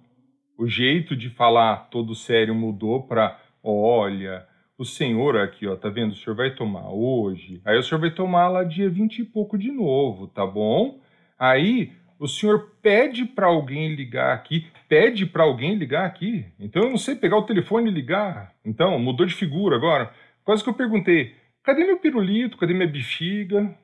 o 0.57 0.67
jeito 0.67 1.15
de 1.15 1.29
falar 1.29 1.89
todo 1.89 2.15
sério 2.15 2.55
mudou 2.55 3.03
para 3.03 3.39
olha, 3.63 4.47
o 4.77 4.85
senhor 4.85 5.37
aqui, 5.37 5.67
ó, 5.67 5.75
tá 5.75 5.89
vendo? 5.89 6.11
O 6.11 6.15
senhor 6.15 6.35
vai 6.35 6.53
tomar 6.53 6.89
hoje, 6.89 7.61
aí 7.65 7.77
o 7.77 7.83
senhor 7.83 7.99
vai 7.99 8.11
tomar 8.11 8.47
lá 8.47 8.63
dia 8.63 8.89
20 8.89 9.19
e 9.19 9.25
pouco 9.25 9.57
de 9.57 9.71
novo, 9.71 10.27
tá 10.27 10.45
bom? 10.45 10.99
Aí 11.37 11.91
o 12.19 12.27
senhor 12.27 12.71
pede 12.81 13.25
para 13.25 13.47
alguém 13.47 13.93
ligar 13.95 14.33
aqui, 14.33 14.67
pede 14.87 15.25
para 15.25 15.43
alguém 15.43 15.75
ligar 15.75 16.05
aqui. 16.05 16.45
Então 16.59 16.83
eu 16.83 16.89
não 16.89 16.97
sei 16.97 17.15
pegar 17.15 17.37
o 17.37 17.45
telefone 17.45 17.89
e 17.89 17.93
ligar. 17.93 18.53
Então, 18.65 18.97
mudou 18.99 19.25
de 19.25 19.33
figura 19.33 19.75
agora. 19.75 20.11
Quase 20.43 20.63
que 20.63 20.69
eu 20.69 20.73
perguntei: 20.73 21.35
cadê 21.63 21.85
meu 21.85 21.99
pirulito? 21.99 22.57
Cadê 22.57 22.73
minha 22.73 22.87
bexiga? 22.87 23.75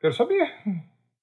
Quero 0.00 0.14
saber. 0.14 0.52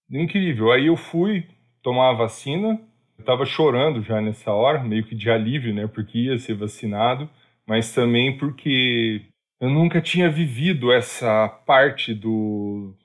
Incrível. 0.10 0.72
Aí 0.72 0.88
eu 0.88 0.98
fui 0.98 1.48
tomar 1.82 2.10
a 2.10 2.14
vacina. 2.14 2.80
Eu 3.18 3.26
tava 3.26 3.46
chorando 3.46 4.02
já 4.02 4.20
nessa 4.20 4.52
hora, 4.52 4.84
meio 4.84 5.04
que 5.04 5.16
de 5.16 5.30
alívio, 5.30 5.74
né? 5.74 5.86
Porque 5.86 6.18
ia 6.18 6.40
ser 6.40 6.56
vacinado, 6.56 7.30
mas 7.68 7.94
também 7.94 8.36
porque 8.36 9.22
eu 9.60 9.70
nunca 9.70 10.02
tinha 10.02 10.28
vivido 10.28 10.92
essa 10.92 11.48
parte 11.48 12.16
do, 12.16 12.96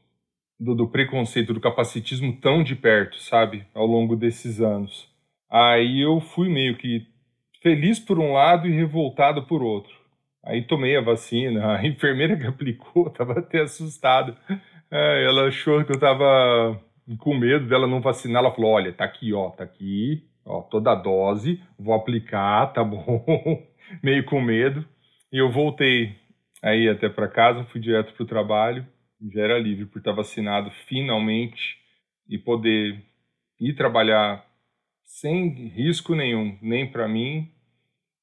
do, 0.59 0.75
do, 0.75 0.89
preconceito, 0.89 1.53
do 1.53 1.61
capacitismo 1.61 2.39
tão 2.41 2.63
de 2.63 2.75
perto, 2.75 3.21
sabe? 3.21 3.67
Ao 3.75 3.87
longo 3.87 4.17
desses 4.17 4.61
anos. 4.61 5.09
Aí 5.51 6.01
eu 6.01 6.21
fui 6.21 6.49
meio 6.49 6.77
que 6.77 7.07
feliz 7.63 7.99
por 7.99 8.19
um 8.19 8.33
lado 8.33 8.67
e 8.67 8.73
revoltado 8.73 9.47
por 9.47 9.63
outro. 9.63 9.95
Aí 10.45 10.63
tomei 10.63 10.97
a 10.97 11.01
vacina, 11.01 11.77
a 11.77 11.85
enfermeira 11.87 12.37
que 12.37 12.47
aplicou 12.47 13.09
estava 13.09 13.39
até 13.39 13.63
assustada. 13.63 14.37
É, 14.91 15.25
ela 15.25 15.49
achou 15.49 15.85
que 15.85 15.93
eu 15.93 15.97
estava 15.97 16.81
com 17.19 17.37
medo 17.37 17.67
dela 17.69 17.87
não 17.87 18.01
vacinar. 18.01 18.43
Ela 18.43 18.55
falou: 18.55 18.73
Olha, 18.73 18.93
tá 18.93 19.05
aqui, 19.05 19.33
ó, 19.33 19.51
tá 19.51 19.65
aqui, 19.65 20.25
ó, 20.45 20.63
toda 20.63 20.93
a 20.93 20.95
dose, 20.95 21.61
vou 21.79 21.95
aplicar, 21.95 22.73
tá 22.73 22.83
bom? 22.83 23.25
meio 24.03 24.25
com 24.25 24.41
medo. 24.41 24.85
E 25.33 25.39
eu 25.39 25.51
voltei 25.51 26.17
aí 26.63 26.89
até 26.89 27.09
para 27.09 27.29
casa, 27.29 27.65
fui 27.65 27.81
direto 27.81 28.15
para 28.15 28.23
o 28.23 28.27
trabalho 28.27 28.87
já 29.33 29.43
era 29.43 29.59
livre 29.59 29.87
por 29.87 29.99
estar 29.99 30.13
vacinado 30.13 30.71
finalmente 30.87 31.79
e 32.29 32.39
poder 32.39 33.03
ir 33.61 33.75
trabalhar 33.75 34.45
sem 35.05 35.49
risco 35.69 36.15
nenhum, 36.15 36.59
nem 36.61 36.91
para 36.91 37.09
mim 37.09 37.51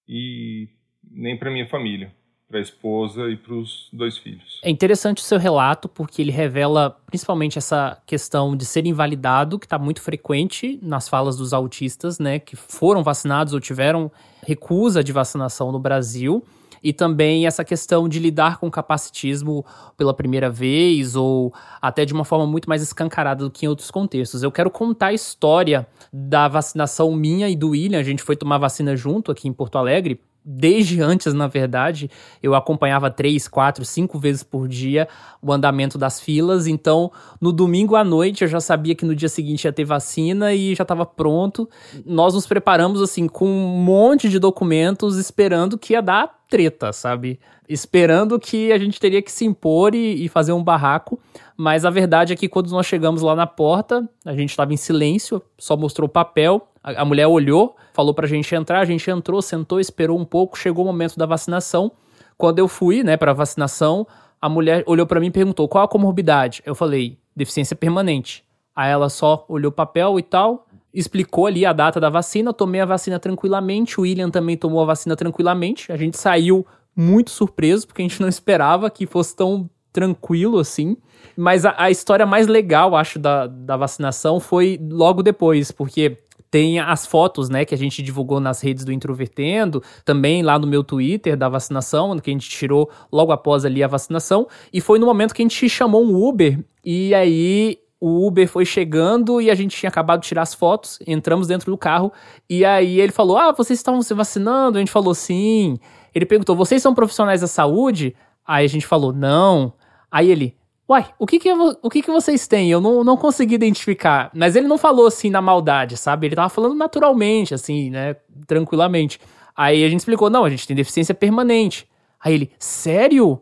e 0.08 0.70
nem 1.04 1.38
para 1.38 1.50
minha 1.50 1.68
família, 1.68 2.14
para 2.48 2.60
a 2.60 2.62
esposa 2.62 3.30
e 3.30 3.38
para 3.38 3.54
os 3.54 3.90
dois 3.92 4.18
filhos. 4.18 4.62
É 4.64 4.70
interessante 4.70 5.18
o 5.18 5.26
seu 5.26 5.40
relato 5.40 5.90
porque 5.90 6.22
ele 6.22 6.32
revela 6.32 6.92
principalmente 7.08 7.58
essa 7.58 8.02
questão 8.06 8.56
de 8.56 8.66
ser 8.66 8.86
invalidado, 8.86 9.58
que 9.58 9.66
está 9.66 9.80
muito 9.80 10.02
frequente 10.02 10.80
nas 10.82 11.10
falas 11.10 11.38
dos 11.38 11.54
autistas, 11.54 12.20
né, 12.20 12.38
que 12.40 12.56
foram 12.56 13.02
vacinados 13.04 13.54
ou 13.54 13.60
tiveram 13.60 14.12
recusa 14.46 15.04
de 15.04 15.12
vacinação 15.12 15.72
no 15.72 15.80
Brasil 15.80 16.46
e 16.84 16.91
também 16.91 17.48
essa 17.48 17.63
questão 17.63 18.10
de 18.10 18.19
lidar 18.19 18.60
com 18.60 18.69
capacitismo 18.69 19.65
pela 19.96 20.13
primeira 20.13 20.50
vez 20.50 21.15
ou 21.15 21.54
até 21.82 22.04
de 22.04 22.13
uma 22.13 22.26
forma 22.26 22.46
muito 22.46 22.67
mais 22.67 22.82
escancarada 22.82 23.46
do 23.46 23.52
que 23.52 23.65
em 23.65 23.69
outros 23.69 23.89
contextos. 23.89 24.43
Eu 24.43 24.52
quero 24.52 24.69
contar 24.69 25.08
a 25.08 25.13
história 25.13 25.88
da 26.12 26.48
vacinação 26.48 27.15
minha 27.15 27.50
e 27.50 27.56
do 27.56 27.69
William, 27.69 28.00
a 28.00 28.04
gente 28.04 28.22
foi 28.22 28.36
tomar 28.36 28.58
vacina 28.58 28.96
junto 28.96 29.32
aqui 29.32 29.48
em 29.48 29.54
Porto 29.54 29.78
Alegre. 29.78 30.19
Desde 30.46 31.02
antes, 31.02 31.34
na 31.34 31.48
verdade, 31.48 32.10
eu 32.42 32.54
acompanhava 32.54 33.10
três, 33.10 33.48
quatro, 33.48 33.86
cinco 33.86 34.20
vezes 34.20 34.44
por 34.44 34.68
dia 34.68 35.08
o 35.42 35.52
andamento 35.52 35.98
das 35.98 36.20
filas. 36.20 36.68
Então, 36.68 37.12
no 37.40 37.52
domingo 37.52 37.96
à 37.96 38.04
noite, 38.04 38.44
eu 38.44 38.48
já 38.48 38.60
sabia 38.60 38.96
que 38.96 39.06
no 39.06 39.16
dia 39.16 39.30
seguinte 39.30 39.66
ia 39.66 39.74
ter 39.74 39.86
vacina 39.86 40.54
e 40.54 40.76
já 40.76 40.84
estava 40.84 41.06
pronto. 41.06 41.70
Nós 42.06 42.34
nos 42.34 42.46
preparamos, 42.46 43.02
assim, 43.02 43.28
com 43.28 43.48
um 43.48 43.84
monte 43.84 44.30
de 44.30 44.40
documentos, 44.40 45.18
esperando 45.18 45.78
que 45.78 45.94
ia 45.94 46.02
dar 46.02 46.44
treta, 46.50 46.94
sabe? 46.94 47.40
Esperando 47.68 48.40
que 48.40 48.72
a 48.72 48.78
gente 48.78 49.00
teria 49.00 49.22
que 49.22 49.32
se 49.32 49.46
impor 49.46 49.96
e, 49.96 50.26
e 50.26 50.30
fazer 50.30 50.54
um 50.54 50.64
barraco. 50.64 51.20
Mas 51.58 51.86
a 51.86 51.90
verdade 51.90 52.34
é 52.34 52.36
que 52.36 52.50
quando 52.50 52.70
nós 52.70 52.86
chegamos 52.86 53.22
lá 53.22 53.36
na 53.36 53.48
porta, 53.48 54.08
a 54.26 54.34
gente 54.34 54.50
estava 54.50 54.74
em 54.74 54.78
silêncio, 54.78 55.42
só 55.58 55.78
mostrou 55.78 56.08
o 56.08 56.12
papel. 56.12 56.68
A, 56.84 57.02
a 57.02 57.06
mulher 57.06 57.28
olhou, 57.28 57.76
falou 57.93 58.13
pra 58.13 58.28
gente 58.28 58.54
entrar, 58.54 58.80
a 58.80 58.86
gente 58.86 59.10
entrou, 59.10 59.41
sentou, 59.41 59.80
esperou 59.80 60.19
um 60.19 60.26
pouco, 60.26 60.58
chegou 60.58 60.84
o 60.84 60.88
momento 60.88 61.17
da 61.17 61.26
vacinação. 61.26 61.91
Quando 62.38 62.60
eu 62.60 62.67
fui, 62.67 63.04
né, 63.04 63.15
pra 63.15 63.32
vacinação, 63.32 64.06
a 64.41 64.50
mulher 64.50 64.84
olhou 64.86 65.08
para 65.08 65.19
mim 65.19 65.28
e 65.28 65.32
perguntou 65.32 65.67
qual 65.67 65.86
a 65.86 65.88
comorbidade. 65.88 66.62
Eu 66.65 66.76
falei, 66.76 67.17
deficiência 67.36 67.76
permanente. 67.76 68.43
Aí 68.76 68.91
ela 68.91 69.10
só 69.10 69.46
olhou 69.48 69.69
o 69.69 69.74
papel 69.74 70.19
e 70.19 70.24
tal, 70.24 70.67
explicou 70.93 71.48
ali 71.48 71.65
a 71.65 71.72
data 71.72 72.00
da 72.00 72.10
vacina, 72.10 72.52
tomei 72.52 72.82
a 72.82 72.86
vacina 72.86 73.19
tranquilamente, 73.19 74.00
o 74.00 74.04
William 74.04 74.30
também 74.30 74.58
tomou 74.58 74.82
a 74.82 74.86
vacina 74.86 75.15
tranquilamente. 75.15 75.91
A 75.91 75.98
gente 75.98 76.17
saiu 76.17 76.65
muito 76.96 77.32
surpreso, 77.32 77.88
porque 77.88 78.02
a 78.02 78.06
gente 78.08 78.22
não 78.22 78.28
esperava 78.28 78.89
que 78.89 79.08
fosse 79.08 79.36
tão 79.36 79.69
tranquilo 79.91 80.60
assim. 80.60 80.98
Mas 81.38 81.65
a, 81.65 81.76
a 81.78 81.91
história 81.91 82.26
mais 82.26 82.48
legal, 82.48 82.96
acho, 82.96 83.19
da, 83.19 83.48
da 83.48 83.78
vacinação 83.78 84.39
foi 84.39 84.80
logo 84.91 85.24
depois, 85.24 85.72
porque 85.72 86.17
tem 86.54 86.80
as 86.80 87.04
fotos, 87.04 87.50
né, 87.50 87.66
que 87.66 87.74
a 87.74 87.78
gente 87.78 88.04
divulgou 88.04 88.39
nas 88.39 88.62
redes 88.62 88.86
do 88.86 88.94
Introvertendo, 88.94 89.82
também 90.06 90.44
lá 90.44 90.60
no 90.60 90.68
meu 90.68 90.84
Twitter 90.84 91.36
da 91.36 91.50
vacinação, 91.50 92.16
que 92.20 92.30
a 92.30 92.34
gente 92.34 92.48
tirou 92.48 92.92
logo 93.12 93.32
após 93.32 93.66
ali 93.66 93.84
a 93.84 93.88
vacinação, 93.88 94.48
e 94.72 94.80
foi 94.80 95.00
no 95.00 95.08
momento 95.08 95.34
que 95.34 95.42
a 95.42 95.46
gente 95.46 95.68
chamou 95.68 96.06
um 96.06 96.16
Uber, 96.16 96.63
e 96.86 97.12
aí 97.16 97.80
o 98.00 98.28
Uber 98.28 98.48
foi 98.48 98.66
chegando 98.66 99.42
e 99.42 99.50
a 99.50 99.56
gente 99.56 99.76
tinha 99.76 99.89
acabado 99.89 100.22
de 100.22 100.28
tirar 100.28 100.44
as 100.44 100.54
fotos, 100.54 101.00
entramos 101.08 101.48
dentro 101.48 101.72
do 101.72 101.78
carro, 101.78 102.13
e 102.48 102.63
aí 102.63 103.02
ele 103.02 103.12
falou: 103.12 103.36
"Ah, 103.36 103.52
vocês 103.52 103.80
estavam 103.80 104.04
se 104.04 104.13
vacinando?" 104.13 104.78
A 104.78 104.80
gente 104.80 104.92
falou: 104.92 105.16
"Sim". 105.16 105.80
Ele 106.13 106.24
perguntou: 106.24 106.56
"Vocês 106.56 106.84
são 106.84 106.94
profissionais 106.94 107.42
da 107.42 107.48
saúde?" 107.48 108.16
Aí 108.46 108.63
a 108.63 108.70
gente 108.70 108.86
falou: 108.86 109.12
"Não". 109.12 109.74
Aí 110.12 110.30
ele: 110.30 110.56
Uai, 110.88 111.08
o 111.17 111.26
que 111.26 111.39
que, 111.39 111.50
o 111.52 111.89
que 111.89 112.02
que 112.02 112.12
vocês 112.12 112.46
têm? 112.46 112.69
Eu 112.69 112.82
não, 112.82 113.04
não 113.04 113.15
consegui 113.15 113.56
identificar. 113.56 114.30
Mas 114.34 114.56
ele 114.56 114.67
não 114.67 114.78
falou 114.78 115.08
assim 115.08 115.30
na 115.30 115.41
maldade, 115.41 115.96
sabe? 115.96 116.28
Ele 116.28 116.36
tava 116.36 116.50
falando 116.50 116.76
naturalmente, 116.76 117.54
assim, 117.54 117.89
né? 117.89 118.15
Tranquilamente. 118.46 119.19
Aí 119.56 119.84
a 119.84 119.89
gente 119.89 120.00
explicou: 120.00 120.30
não, 120.30 120.43
a 120.43 120.50
gente 120.50 120.67
tem 120.67 120.76
deficiência 120.76 121.15
permanente. 121.15 121.88
Aí 122.19 122.34
ele: 122.34 122.52
sério? 122.60 123.41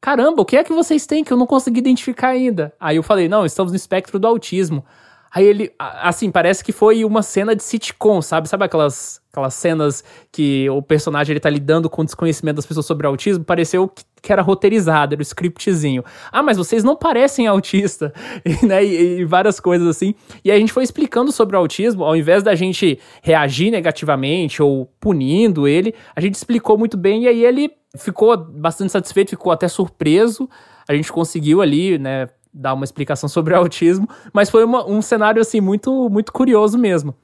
Caramba, 0.00 0.42
o 0.42 0.44
que 0.44 0.56
é 0.56 0.64
que 0.64 0.72
vocês 0.72 1.06
têm 1.06 1.24
que 1.24 1.32
eu 1.32 1.36
não 1.36 1.46
consegui 1.46 1.80
identificar 1.80 2.28
ainda? 2.28 2.72
Aí 2.80 2.96
eu 2.96 3.02
falei: 3.02 3.28
não, 3.28 3.44
estamos 3.44 3.70
no 3.70 3.76
espectro 3.76 4.18
do 4.18 4.26
autismo. 4.26 4.82
Aí 5.30 5.44
ele, 5.44 5.72
assim, 5.78 6.30
parece 6.30 6.64
que 6.64 6.72
foi 6.72 7.04
uma 7.04 7.22
cena 7.22 7.54
de 7.54 7.62
sitcom, 7.62 8.22
sabe? 8.22 8.48
Sabe 8.48 8.64
aquelas, 8.64 9.20
aquelas 9.30 9.52
cenas 9.54 10.02
que 10.32 10.68
o 10.70 10.80
personagem 10.80 11.32
ele 11.32 11.40
tá 11.40 11.50
lidando 11.50 11.90
com 11.90 12.00
o 12.00 12.04
desconhecimento 12.04 12.56
das 12.56 12.66
pessoas 12.66 12.86
sobre 12.86 13.06
autismo? 13.06 13.44
Pareceu 13.44 13.86
que, 13.88 14.04
que 14.20 14.32
era 14.32 14.42
roteirizado, 14.42 15.14
era 15.14 15.20
o 15.20 15.22
um 15.22 15.22
scriptzinho. 15.22 16.04
Ah, 16.30 16.42
mas 16.42 16.56
vocês 16.56 16.84
não 16.84 16.96
parecem 16.96 17.46
autista, 17.46 18.12
e, 18.44 18.66
né? 18.66 18.84
E, 18.84 19.20
e, 19.20 19.24
várias 19.24 19.60
coisas 19.60 19.86
assim. 19.86 20.14
E 20.44 20.50
a 20.50 20.58
gente 20.58 20.72
foi 20.72 20.84
explicando 20.84 21.32
sobre 21.32 21.56
o 21.56 21.58
autismo, 21.58 22.04
ao 22.04 22.16
invés 22.16 22.42
da 22.42 22.54
gente 22.54 22.98
reagir 23.22 23.70
negativamente 23.70 24.62
ou 24.62 24.86
punindo 25.00 25.66
ele, 25.66 25.94
a 26.14 26.20
gente 26.20 26.34
explicou 26.34 26.78
muito 26.78 26.96
bem 26.96 27.24
e 27.24 27.28
aí 27.28 27.44
ele 27.44 27.70
ficou 27.96 28.36
bastante 28.36 28.92
satisfeito, 28.92 29.30
ficou 29.30 29.52
até 29.52 29.68
surpreso. 29.68 30.48
A 30.88 30.94
gente 30.94 31.12
conseguiu 31.12 31.60
ali, 31.60 31.98
né, 31.98 32.28
dar 32.52 32.74
uma 32.74 32.84
explicação 32.84 33.28
sobre 33.28 33.54
o 33.54 33.56
autismo, 33.56 34.08
mas 34.32 34.50
foi 34.50 34.64
uma, 34.64 34.86
um 34.88 35.02
cenário 35.02 35.40
assim 35.40 35.60
muito 35.60 36.08
muito 36.08 36.32
curioso 36.32 36.78
mesmo. 36.78 37.14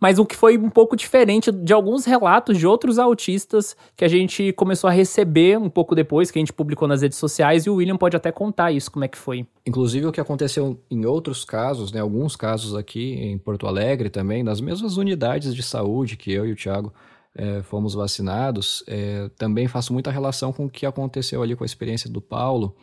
Mas 0.00 0.18
o 0.18 0.26
que 0.26 0.36
foi 0.36 0.58
um 0.58 0.70
pouco 0.70 0.96
diferente 0.96 1.50
de 1.50 1.72
alguns 1.72 2.04
relatos 2.04 2.58
de 2.58 2.66
outros 2.66 2.98
autistas 2.98 3.76
que 3.96 4.04
a 4.04 4.08
gente 4.08 4.52
começou 4.52 4.88
a 4.88 4.92
receber 4.92 5.58
um 5.58 5.70
pouco 5.70 5.94
depois, 5.94 6.30
que 6.30 6.38
a 6.38 6.42
gente 6.42 6.52
publicou 6.52 6.86
nas 6.86 7.02
redes 7.02 7.18
sociais, 7.18 7.64
e 7.66 7.70
o 7.70 7.76
William 7.76 7.96
pode 7.96 8.16
até 8.16 8.30
contar 8.30 8.72
isso, 8.72 8.90
como 8.90 9.04
é 9.04 9.08
que 9.08 9.18
foi. 9.18 9.46
Inclusive 9.66 10.06
o 10.06 10.12
que 10.12 10.20
aconteceu 10.20 10.78
em 10.90 11.06
outros 11.06 11.44
casos, 11.44 11.92
né, 11.92 12.00
alguns 12.00 12.36
casos 12.36 12.74
aqui 12.74 13.14
em 13.14 13.38
Porto 13.38 13.66
Alegre 13.66 14.10
também, 14.10 14.42
nas 14.42 14.60
mesmas 14.60 14.96
unidades 14.96 15.54
de 15.54 15.62
saúde 15.62 16.16
que 16.16 16.32
eu 16.32 16.46
e 16.46 16.52
o 16.52 16.56
Thiago 16.56 16.92
é, 17.34 17.62
fomos 17.62 17.94
vacinados, 17.94 18.84
é, 18.86 19.28
também 19.36 19.66
faço 19.66 19.92
muita 19.92 20.10
relação 20.10 20.52
com 20.52 20.66
o 20.66 20.70
que 20.70 20.86
aconteceu 20.86 21.42
ali 21.42 21.56
com 21.56 21.64
a 21.64 21.66
experiência 21.66 22.08
do 22.08 22.20
Paulo, 22.20 22.76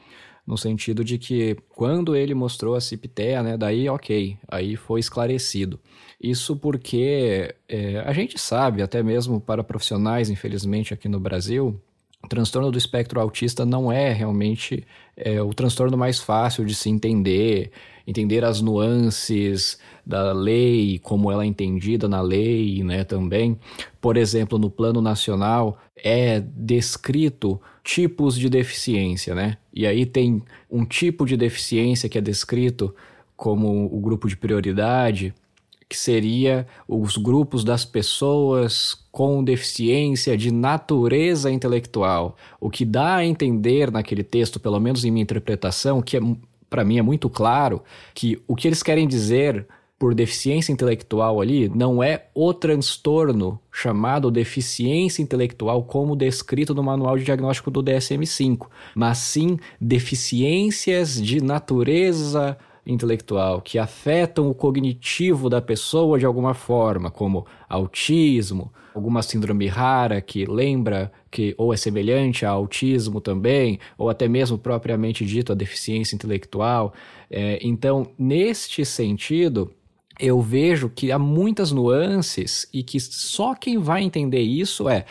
no 0.45 0.57
sentido 0.57 1.03
de 1.03 1.17
que 1.17 1.55
quando 1.69 2.15
ele 2.15 2.33
mostrou 2.33 2.75
a 2.75 2.81
CIPTEA, 2.81 3.43
né, 3.43 3.57
daí 3.57 3.87
ok, 3.87 4.37
aí 4.47 4.75
foi 4.75 4.99
esclarecido. 4.99 5.79
Isso 6.21 6.55
porque 6.55 7.55
é, 7.67 7.99
a 7.99 8.13
gente 8.13 8.39
sabe, 8.39 8.81
até 8.81 9.01
mesmo 9.01 9.39
para 9.39 9.63
profissionais, 9.63 10.29
infelizmente, 10.29 10.93
aqui 10.93 11.07
no 11.07 11.19
Brasil, 11.19 11.79
o 12.23 12.27
transtorno 12.27 12.71
do 12.71 12.77
espectro 12.77 13.19
autista 13.19 13.65
não 13.65 13.91
é 13.91 14.11
realmente 14.13 14.85
é, 15.17 15.41
o 15.41 15.53
transtorno 15.53 15.97
mais 15.97 16.19
fácil 16.19 16.65
de 16.65 16.75
se 16.75 16.89
entender, 16.89 17.71
entender 18.05 18.43
as 18.43 18.61
nuances 18.61 19.79
da 20.05 20.31
lei, 20.31 20.99
como 20.99 21.31
ela 21.31 21.43
é 21.43 21.47
entendida 21.47 22.07
na 22.07 22.21
lei, 22.21 22.83
né, 22.83 23.03
também. 23.03 23.57
Por 23.99 24.17
exemplo, 24.17 24.57
no 24.57 24.69
plano 24.69 25.01
nacional 25.01 25.77
é 25.95 26.39
descrito 26.39 27.61
tipos 27.83 28.37
de 28.37 28.49
deficiência, 28.49 29.35
né? 29.35 29.57
E 29.73 29.85
aí 29.85 30.05
tem 30.05 30.41
um 30.69 30.85
tipo 30.85 31.25
de 31.25 31.37
deficiência 31.37 32.09
que 32.09 32.17
é 32.17 32.21
descrito 32.21 32.93
como 33.35 33.85
o 33.85 33.99
grupo 33.99 34.27
de 34.27 34.37
prioridade, 34.37 35.33
que 35.91 35.97
seria 35.97 36.65
os 36.87 37.17
grupos 37.17 37.65
das 37.65 37.83
pessoas 37.83 38.97
com 39.11 39.43
deficiência 39.43 40.37
de 40.37 40.49
natureza 40.49 41.51
intelectual. 41.51 42.37
O 42.61 42.69
que 42.69 42.85
dá 42.85 43.15
a 43.17 43.25
entender 43.25 43.91
naquele 43.91 44.23
texto, 44.23 44.57
pelo 44.57 44.79
menos 44.79 45.03
em 45.03 45.11
minha 45.11 45.23
interpretação, 45.23 46.01
que 46.01 46.15
é, 46.15 46.21
para 46.71 46.85
mim 46.85 46.97
é 46.97 47.01
muito 47.01 47.29
claro, 47.29 47.83
que 48.15 48.41
o 48.47 48.55
que 48.55 48.65
eles 48.65 48.81
querem 48.81 49.05
dizer 49.05 49.67
por 49.99 50.15
deficiência 50.15 50.71
intelectual 50.71 51.41
ali 51.41 51.69
não 51.69 52.01
é 52.01 52.27
o 52.33 52.53
transtorno 52.53 53.59
chamado 53.71 54.31
deficiência 54.31 55.21
intelectual 55.21 55.83
como 55.83 56.15
descrito 56.15 56.73
no 56.73 56.81
manual 56.81 57.17
de 57.17 57.25
diagnóstico 57.25 57.69
do 57.69 57.83
DSM-5, 57.83 58.67
mas 58.95 59.17
sim 59.19 59.59
deficiências 59.79 61.21
de 61.21 61.43
natureza 61.43 62.57
intelectual 62.85 63.61
que 63.61 63.77
afetam 63.77 64.49
o 64.49 64.53
cognitivo 64.53 65.49
da 65.49 65.61
pessoa 65.61 66.17
de 66.17 66.25
alguma 66.25 66.53
forma, 66.53 67.11
como 67.11 67.45
autismo, 67.69 68.71
alguma 68.93 69.21
síndrome 69.21 69.67
rara 69.67 70.19
que 70.21 70.45
lembra 70.45 71.11
que 71.29 71.55
ou 71.57 71.73
é 71.73 71.77
semelhante 71.77 72.45
a 72.45 72.49
autismo 72.49 73.21
também, 73.21 73.79
ou 73.97 74.09
até 74.09 74.27
mesmo 74.27 74.57
propriamente 74.57 75.25
dito 75.25 75.51
a 75.51 75.55
deficiência 75.55 76.15
intelectual. 76.15 76.93
É, 77.29 77.59
então, 77.61 78.11
neste 78.17 78.83
sentido, 78.83 79.71
eu 80.21 80.39
vejo 80.39 80.87
que 80.87 81.11
há 81.11 81.17
muitas 81.17 81.71
nuances 81.71 82.67
e 82.71 82.83
que 82.83 82.99
só 82.99 83.55
quem 83.55 83.79
vai 83.79 84.03
entender 84.03 84.41
isso 84.41 84.87
é 84.87 85.03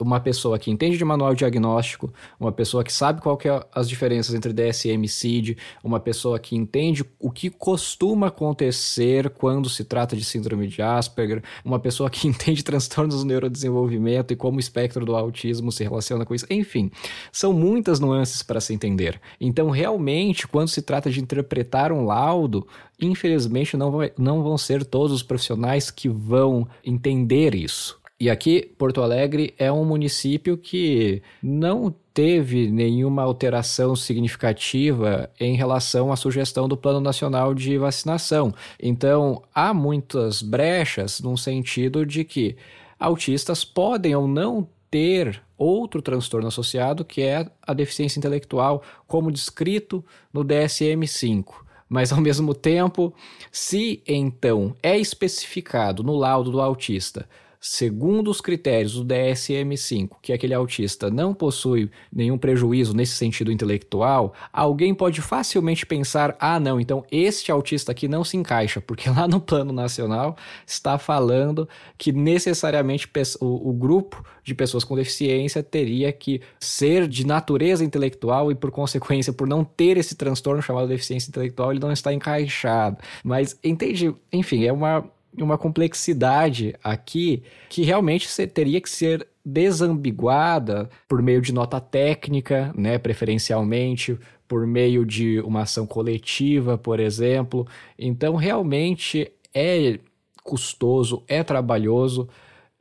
uma 0.00 0.18
pessoa 0.18 0.58
que 0.58 0.72
entende 0.72 0.98
de 0.98 1.04
manual 1.04 1.36
diagnóstico, 1.36 2.12
uma 2.38 2.50
pessoa 2.50 2.82
que 2.82 2.92
sabe 2.92 3.20
qual 3.20 3.36
que 3.36 3.48
é 3.48 3.64
as 3.72 3.88
diferenças 3.88 4.34
entre 4.34 4.52
DSM 4.52 5.04
e 5.04 5.08
CID, 5.08 5.56
uma 5.84 6.00
pessoa 6.00 6.40
que 6.40 6.56
entende 6.56 7.04
o 7.20 7.30
que 7.30 7.48
costuma 7.48 8.26
acontecer 8.26 9.30
quando 9.30 9.70
se 9.70 9.84
trata 9.84 10.16
de 10.16 10.24
síndrome 10.24 10.66
de 10.66 10.82
Asperger, 10.82 11.44
uma 11.64 11.78
pessoa 11.78 12.10
que 12.10 12.26
entende 12.28 12.64
transtornos 12.64 13.20
do 13.20 13.24
neurodesenvolvimento 13.24 14.32
e 14.32 14.36
como 14.36 14.56
o 14.56 14.60
espectro 14.60 15.06
do 15.06 15.14
autismo 15.14 15.70
se 15.70 15.84
relaciona 15.84 16.26
com 16.26 16.34
isso. 16.34 16.46
Enfim, 16.50 16.90
são 17.30 17.52
muitas 17.52 18.00
nuances 18.00 18.42
para 18.42 18.60
se 18.60 18.74
entender. 18.74 19.20
Então, 19.40 19.70
realmente, 19.70 20.48
quando 20.48 20.68
se 20.68 20.82
trata 20.82 21.08
de 21.08 21.20
interpretar 21.20 21.92
um 21.92 22.04
laudo, 22.04 22.66
infelizmente 23.00 23.76
não, 23.76 23.90
vai, 23.90 24.12
não 24.18 24.42
vão 24.42 24.56
ser 24.56 24.84
todos 24.84 25.12
os 25.12 25.22
profissionais 25.22 25.90
que 25.90 26.08
vão 26.08 26.66
entender 26.84 27.54
isso. 27.54 28.00
E 28.18 28.30
aqui, 28.30 28.62
Porto 28.78 29.02
Alegre 29.02 29.54
é 29.58 29.70
um 29.70 29.84
município 29.84 30.56
que 30.56 31.22
não 31.42 31.94
teve 32.14 32.70
nenhuma 32.70 33.22
alteração 33.22 33.94
significativa 33.94 35.28
em 35.38 35.54
relação 35.54 36.10
à 36.10 36.16
sugestão 36.16 36.66
do 36.66 36.78
Plano 36.78 36.98
Nacional 36.98 37.52
de 37.52 37.76
Vacinação. 37.76 38.54
Então, 38.82 39.42
há 39.54 39.74
muitas 39.74 40.40
brechas 40.40 41.20
no 41.20 41.36
sentido 41.36 42.06
de 42.06 42.24
que 42.24 42.56
autistas 42.98 43.66
podem 43.66 44.16
ou 44.16 44.26
não 44.26 44.66
ter 44.90 45.42
outro 45.58 46.00
transtorno 46.00 46.48
associado, 46.48 47.04
que 47.04 47.20
é 47.20 47.50
a 47.60 47.74
deficiência 47.74 48.18
intelectual, 48.18 48.82
como 49.06 49.30
descrito 49.30 50.02
no 50.32 50.42
DSM-5. 50.42 51.65
Mas 51.88 52.12
ao 52.12 52.20
mesmo 52.20 52.54
tempo, 52.54 53.14
se 53.50 54.02
então 54.06 54.74
é 54.82 54.98
especificado 54.98 56.02
no 56.02 56.16
laudo 56.16 56.50
do 56.50 56.60
autista 56.60 57.28
segundo 57.68 58.30
os 58.30 58.40
critérios 58.40 58.94
do 58.94 59.04
DSM-5, 59.04 60.10
que 60.22 60.32
aquele 60.32 60.54
autista 60.54 61.10
não 61.10 61.34
possui 61.34 61.90
nenhum 62.12 62.38
prejuízo 62.38 62.94
nesse 62.94 63.14
sentido 63.14 63.50
intelectual, 63.50 64.32
alguém 64.52 64.94
pode 64.94 65.20
facilmente 65.20 65.84
pensar: 65.84 66.36
ah, 66.38 66.60
não, 66.60 66.78
então 66.78 67.04
este 67.10 67.50
autista 67.50 67.90
aqui 67.90 68.06
não 68.06 68.22
se 68.22 68.36
encaixa, 68.36 68.80
porque 68.80 69.10
lá 69.10 69.26
no 69.26 69.40
plano 69.40 69.72
nacional 69.72 70.36
está 70.64 70.96
falando 70.96 71.68
que 71.98 72.12
necessariamente 72.12 73.10
o, 73.40 73.70
o 73.70 73.72
grupo 73.72 74.24
de 74.44 74.54
pessoas 74.54 74.84
com 74.84 74.94
deficiência 74.94 75.60
teria 75.60 76.12
que 76.12 76.40
ser 76.60 77.08
de 77.08 77.26
natureza 77.26 77.84
intelectual 77.84 78.52
e, 78.52 78.54
por 78.54 78.70
consequência, 78.70 79.32
por 79.32 79.48
não 79.48 79.64
ter 79.64 79.96
esse 79.96 80.14
transtorno 80.14 80.62
chamado 80.62 80.86
deficiência 80.86 81.30
intelectual, 81.30 81.72
ele 81.72 81.80
não 81.80 81.90
está 81.90 82.12
encaixado. 82.12 82.98
Mas 83.24 83.58
entende? 83.64 84.14
Enfim, 84.32 84.64
é 84.64 84.72
uma 84.72 85.10
uma 85.42 85.58
complexidade 85.58 86.74
aqui 86.82 87.42
que 87.68 87.82
realmente 87.82 88.28
teria 88.48 88.80
que 88.80 88.90
ser 88.90 89.26
desambiguada 89.44 90.90
por 91.08 91.22
meio 91.22 91.40
de 91.40 91.52
nota 91.52 91.80
técnica, 91.80 92.72
né, 92.76 92.98
preferencialmente 92.98 94.18
por 94.48 94.66
meio 94.66 95.04
de 95.04 95.40
uma 95.40 95.62
ação 95.62 95.86
coletiva, 95.86 96.76
por 96.78 97.00
exemplo. 97.00 97.66
Então, 97.98 98.36
realmente 98.36 99.30
é 99.54 99.98
custoso, 100.42 101.22
é 101.28 101.42
trabalhoso. 101.42 102.28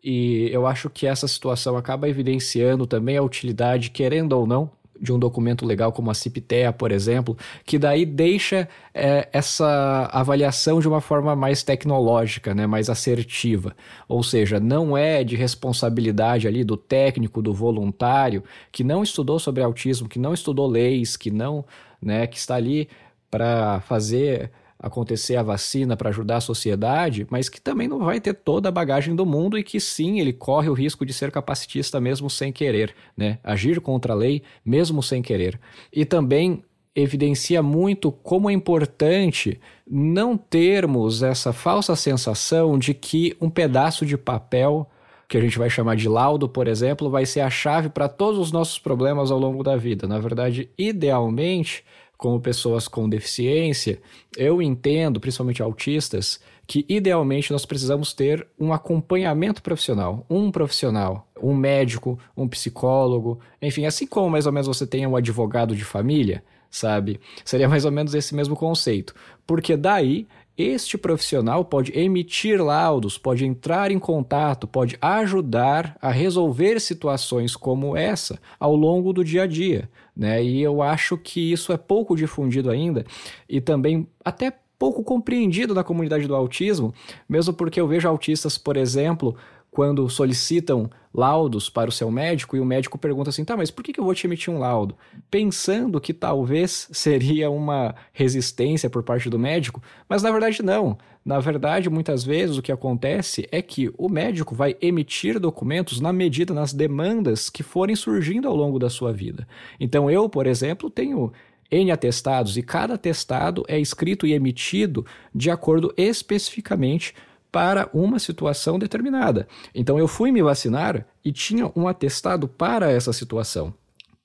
E 0.03 0.49
eu 0.51 0.67
acho 0.67 0.89
que 0.89 1.07
essa 1.07 1.27
situação 1.27 1.75
acaba 1.77 2.07
evidenciando 2.07 2.85
também 2.85 3.17
a 3.17 3.23
utilidade, 3.23 3.89
querendo 3.89 4.33
ou 4.33 4.45
não, 4.45 4.69
de 4.99 5.11
um 5.11 5.19
documento 5.19 5.65
legal 5.65 5.91
como 5.91 6.09
a 6.09 6.13
CIPTEA, 6.13 6.71
por 6.71 6.91
exemplo, 6.91 7.37
que 7.65 7.77
daí 7.77 8.05
deixa 8.05 8.67
é, 8.93 9.27
essa 9.31 10.09
avaliação 10.11 10.79
de 10.79 10.87
uma 10.87 11.01
forma 11.01 11.35
mais 11.35 11.63
tecnológica, 11.63 12.53
né, 12.53 12.65
mais 12.65 12.89
assertiva. 12.89 13.75
Ou 14.07 14.23
seja, 14.23 14.59
não 14.59 14.97
é 14.97 15.23
de 15.23 15.35
responsabilidade 15.35 16.47
ali 16.47 16.63
do 16.63 16.77
técnico, 16.77 17.41
do 17.41 17.53
voluntário, 17.53 18.43
que 18.71 18.83
não 18.83 19.03
estudou 19.03 19.39
sobre 19.39 19.63
autismo, 19.63 20.07
que 20.07 20.19
não 20.19 20.33
estudou 20.33 20.67
leis, 20.67 21.17
que 21.17 21.29
não, 21.29 21.65
né, 22.01 22.27
que 22.27 22.37
está 22.37 22.55
ali 22.55 22.89
para 23.29 23.81
fazer 23.81 24.51
acontecer 24.79 25.35
a 25.35 25.43
vacina 25.43 25.95
para 25.95 26.09
ajudar 26.09 26.37
a 26.37 26.41
sociedade, 26.41 27.25
mas 27.29 27.49
que 27.49 27.61
também 27.61 27.87
não 27.87 27.99
vai 27.99 28.19
ter 28.19 28.33
toda 28.33 28.69
a 28.69 28.71
bagagem 28.71 29.15
do 29.15 29.25
mundo 29.25 29.57
e 29.57 29.63
que 29.63 29.79
sim, 29.79 30.19
ele 30.19 30.33
corre 30.33 30.69
o 30.69 30.73
risco 30.73 31.05
de 31.05 31.13
ser 31.13 31.31
capacitista 31.31 31.99
mesmo 31.99 32.29
sem 32.29 32.51
querer, 32.51 32.93
né? 33.15 33.39
Agir 33.43 33.79
contra 33.79 34.13
a 34.13 34.15
lei 34.15 34.43
mesmo 34.63 35.01
sem 35.01 35.21
querer. 35.21 35.59
E 35.91 36.05
também 36.05 36.63
evidencia 36.95 37.61
muito 37.61 38.11
como 38.11 38.49
é 38.49 38.53
importante 38.53 39.59
não 39.85 40.37
termos 40.37 41.21
essa 41.21 41.51
falsa 41.51 41.95
sensação 41.95 42.79
de 42.79 42.93
que 42.93 43.35
um 43.41 43.49
pedaço 43.49 44.05
de 44.05 44.17
papel 44.17 44.89
que 45.27 45.37
a 45.37 45.41
gente 45.41 45.57
vai 45.57 45.69
chamar 45.69 45.95
de 45.95 46.07
laudo, 46.07 46.47
por 46.47 46.67
exemplo, 46.67 47.09
vai 47.09 47.25
ser 47.25 47.41
a 47.41 47.49
chave 47.49 47.89
para 47.89 48.07
todos 48.07 48.39
os 48.39 48.51
nossos 48.51 48.79
problemas 48.79 49.31
ao 49.31 49.39
longo 49.39 49.63
da 49.63 49.75
vida. 49.75 50.07
Na 50.07 50.19
verdade, 50.19 50.69
idealmente, 50.77 51.83
como 52.17 52.39
pessoas 52.39 52.87
com 52.87 53.09
deficiência, 53.09 53.99
eu 54.37 54.61
entendo, 54.61 55.19
principalmente 55.19 55.61
autistas, 55.61 56.39
que 56.67 56.85
idealmente 56.89 57.51
nós 57.51 57.65
precisamos 57.65 58.13
ter 58.13 58.47
um 58.59 58.73
acompanhamento 58.73 59.61
profissional, 59.61 60.25
um 60.29 60.51
profissional, 60.51 61.27
um 61.41 61.53
médico, 61.53 62.17
um 62.35 62.47
psicólogo, 62.47 63.39
enfim, 63.61 63.85
assim 63.85 64.07
como 64.07 64.29
mais 64.29 64.45
ou 64.45 64.51
menos 64.51 64.67
você 64.67 64.87
tem 64.87 65.05
um 65.05 65.15
advogado 65.15 65.75
de 65.75 65.83
família, 65.83 66.43
sabe? 66.69 67.19
Seria 67.43 67.69
mais 67.69 67.85
ou 67.85 67.91
menos 67.91 68.13
esse 68.13 68.33
mesmo 68.33 68.55
conceito. 68.55 69.13
Porque 69.45 69.77
daí 69.77 70.27
este 70.57 70.97
profissional 70.97 71.65
pode 71.65 71.91
emitir 71.97 72.63
laudos, 72.63 73.17
pode 73.17 73.45
entrar 73.45 73.91
em 73.91 73.99
contato, 73.99 74.65
pode 74.65 74.97
ajudar 75.01 75.97
a 76.01 76.09
resolver 76.11 76.79
situações 76.79 77.57
como 77.57 77.95
essa 77.97 78.39
ao 78.57 78.73
longo 78.73 79.11
do 79.11 79.23
dia 79.23 79.43
a 79.43 79.47
dia. 79.47 79.89
Né? 80.15 80.43
E 80.43 80.61
eu 80.61 80.81
acho 80.81 81.17
que 81.17 81.51
isso 81.51 81.73
é 81.73 81.77
pouco 81.77 82.15
difundido 82.15 82.69
ainda 82.69 83.05
e 83.49 83.59
também 83.59 84.07
até 84.23 84.53
pouco 84.77 85.03
compreendido 85.03 85.73
na 85.73 85.83
comunidade 85.83 86.27
do 86.27 86.35
autismo, 86.35 86.93
mesmo 87.27 87.53
porque 87.53 87.79
eu 87.79 87.87
vejo 87.87 88.07
autistas, 88.07 88.57
por 88.57 88.77
exemplo, 88.77 89.35
quando 89.75 90.09
solicitam 90.09 90.89
laudos 91.13 91.69
para 91.69 91.89
o 91.89 91.91
seu 91.91 92.09
médico 92.09 92.55
e 92.55 92.61
o 92.61 92.65
médico 92.65 92.97
pergunta 92.97 93.29
assim: 93.29 93.43
tá, 93.43 93.57
mas 93.57 93.69
por 93.69 93.83
que 93.83 93.99
eu 93.99 94.05
vou 94.05 94.15
te 94.15 94.25
emitir 94.25 94.53
um 94.53 94.57
laudo? 94.57 94.95
Pensando 95.29 95.99
que 95.99 96.13
talvez 96.13 96.87
seria 96.93 97.49
uma 97.49 97.93
resistência 98.13 98.89
por 98.89 99.03
parte 99.03 99.29
do 99.29 99.37
médico, 99.37 99.83
mas 100.07 100.23
na 100.23 100.31
verdade 100.31 100.63
não. 100.63 100.97
Na 101.25 101.39
verdade, 101.39 101.89
muitas 101.89 102.23
vezes 102.23 102.57
o 102.57 102.61
que 102.61 102.71
acontece 102.71 103.49
é 103.51 103.61
que 103.61 103.91
o 103.97 104.07
médico 104.07 104.55
vai 104.55 104.77
emitir 104.79 105.41
documentos 105.41 105.99
na 105.99 106.13
medida, 106.13 106.53
nas 106.53 106.71
demandas 106.71 107.49
que 107.49 107.61
forem 107.61 107.97
surgindo 107.97 108.47
ao 108.47 108.55
longo 108.55 108.79
da 108.79 108.89
sua 108.89 109.11
vida. 109.11 109.45
Então, 109.77 110.09
eu, 110.09 110.29
por 110.29 110.47
exemplo, 110.47 110.89
tenho 110.89 111.33
N 111.69 111.91
atestados 111.91 112.55
e 112.55 112.61
cada 112.61 112.93
atestado 112.93 113.65
é 113.67 113.77
escrito 113.77 114.25
e 114.25 114.33
emitido 114.33 115.05
de 115.33 115.51
acordo 115.51 115.93
especificamente 115.97 117.13
para 117.55 117.89
uma 117.93 118.19
situação 118.19 118.77
determinada. 118.77 119.47
Então 119.73 119.97
eu 119.97 120.09
fui 120.09 120.29
me 120.29 120.43
vacinar 120.43 121.07
e 121.23 121.31
tinha 121.31 121.71
um 121.73 121.87
atestado 121.87 122.49
para 122.49 122.91
essa 122.91 123.13
situação. 123.13 123.73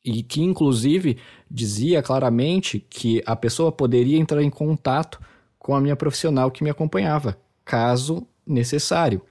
E 0.05 0.25
que, 0.25 0.43
inclusive, 0.43 1.17
dizia 1.49 2.03
claramente 2.03 2.85
que 2.91 3.23
a 3.25 3.37
pessoa 3.37 3.71
poderia 3.71 4.19
entrar 4.19 4.43
em 4.43 4.51
contato 4.51 5.21
com 5.61 5.77
a 5.77 5.81
minha 5.81 5.95
profissional 5.95 6.51
que 6.51 6.65
me 6.65 6.71
acompanhava, 6.71 7.39
caso 7.65 8.27
necessário. 8.45 9.23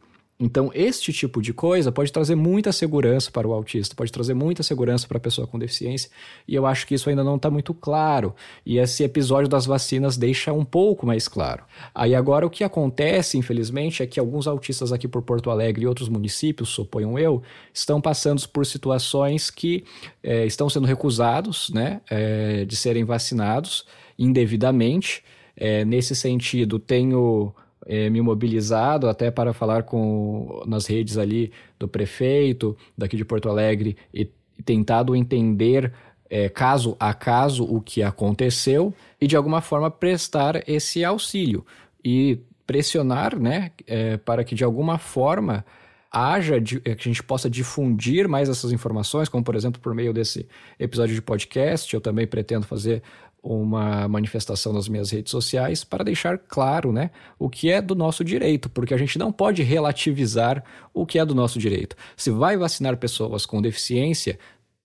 Então, 0.41 0.71
este 0.73 1.11
tipo 1.11 1.41
de 1.41 1.53
coisa 1.53 1.91
pode 1.91 2.13
trazer 2.13 2.33
muita 2.33 2.71
segurança 2.71 3.29
para 3.29 3.45
o 3.45 3.51
autista, 3.51 3.93
pode 3.93 4.09
trazer 4.09 4.33
muita 4.33 4.63
segurança 4.63 5.05
para 5.05 5.17
a 5.17 5.19
pessoa 5.19 5.45
com 5.45 5.59
deficiência, 5.59 6.09
e 6.47 6.55
eu 6.55 6.65
acho 6.65 6.87
que 6.87 6.95
isso 6.95 7.09
ainda 7.09 7.25
não 7.25 7.35
está 7.35 7.51
muito 7.51 7.73
claro. 7.73 8.33
E 8.65 8.77
esse 8.77 9.03
episódio 9.03 9.49
das 9.49 9.65
vacinas 9.65 10.15
deixa 10.15 10.53
um 10.53 10.63
pouco 10.63 11.05
mais 11.05 11.27
claro. 11.27 11.65
Aí 11.93 12.15
agora 12.15 12.47
o 12.47 12.49
que 12.49 12.63
acontece, 12.63 13.37
infelizmente, 13.37 14.01
é 14.01 14.07
que 14.07 14.17
alguns 14.17 14.47
autistas 14.47 14.93
aqui 14.93 15.09
por 15.09 15.21
Porto 15.23 15.49
Alegre 15.49 15.83
e 15.83 15.87
outros 15.87 16.07
municípios, 16.07 16.69
suponho 16.69 17.19
eu, 17.19 17.43
estão 17.73 17.99
passando 17.99 18.47
por 18.47 18.65
situações 18.65 19.49
que 19.49 19.83
é, 20.23 20.45
estão 20.45 20.69
sendo 20.69 20.87
recusados 20.87 21.69
né, 21.71 21.99
é, 22.09 22.63
de 22.63 22.77
serem 22.77 23.03
vacinados 23.03 23.85
indevidamente. 24.17 25.21
É, 25.57 25.83
nesse 25.83 26.15
sentido, 26.15 26.79
tenho 26.79 27.53
é, 27.89 28.07
me 28.07 28.21
mobilizado 28.21 29.09
até 29.09 29.31
para 29.31 29.51
falar 29.51 29.81
com 29.81 30.61
nas 30.67 30.85
redes 30.85 31.17
ali 31.17 31.51
do 31.79 31.87
prefeito 31.87 32.77
daqui 32.95 33.17
de 33.17 33.25
Porto 33.25 33.49
Alegre 33.49 33.97
e, 34.13 34.29
tentado 34.63 35.15
entender 35.15 35.91
é, 36.29 36.47
caso 36.49 36.95
a 36.99 37.13
caso 37.13 37.63
o 37.63 37.81
que 37.81 38.03
aconteceu 38.03 38.93
e 39.19 39.25
de 39.25 39.35
alguma 39.35 39.59
forma 39.59 39.89
prestar 39.89 40.69
esse 40.69 41.03
auxílio 41.03 41.65
e 42.05 42.37
pressionar 42.67 43.39
né, 43.39 43.71
é, 43.87 44.17
para 44.17 44.43
que 44.43 44.53
de 44.53 44.63
alguma 44.63 44.99
forma 44.99 45.65
haja, 46.11 46.59
que 46.61 46.81
a 46.85 46.95
gente 46.95 47.23
possa 47.23 47.49
difundir 47.49 48.27
mais 48.27 48.49
essas 48.49 48.71
informações, 48.71 49.29
como 49.29 49.43
por 49.43 49.55
exemplo 49.55 49.81
por 49.81 49.95
meio 49.95 50.13
desse 50.13 50.47
episódio 50.77 51.15
de 51.15 51.21
podcast, 51.21 51.91
eu 51.93 52.01
também 52.01 52.27
pretendo 52.27 52.65
fazer 52.67 53.01
uma 53.41 54.07
manifestação 54.07 54.73
nas 54.73 54.89
minhas 54.89 55.11
redes 55.11 55.31
sociais 55.31 55.83
para 55.83 56.03
deixar 56.03 56.37
claro 56.37 56.91
né, 56.91 57.09
o 57.37 57.49
que 57.49 57.71
é 57.71 57.81
do 57.81 57.95
nosso 57.95 58.23
direito, 58.23 58.69
porque 58.69 58.93
a 58.93 58.97
gente 58.97 59.17
não 59.17 59.31
pode 59.31 59.63
relativizar 59.63 60.63
o 60.93 61.05
que 61.05 61.17
é 61.19 61.25
do 61.25 61.33
nosso 61.33 61.57
direito. 61.57 61.95
Se 62.17 62.29
vai 62.29 62.57
vacinar 62.57 62.97
pessoas 62.97 63.45
com 63.45 63.61
deficiência, 63.61 64.37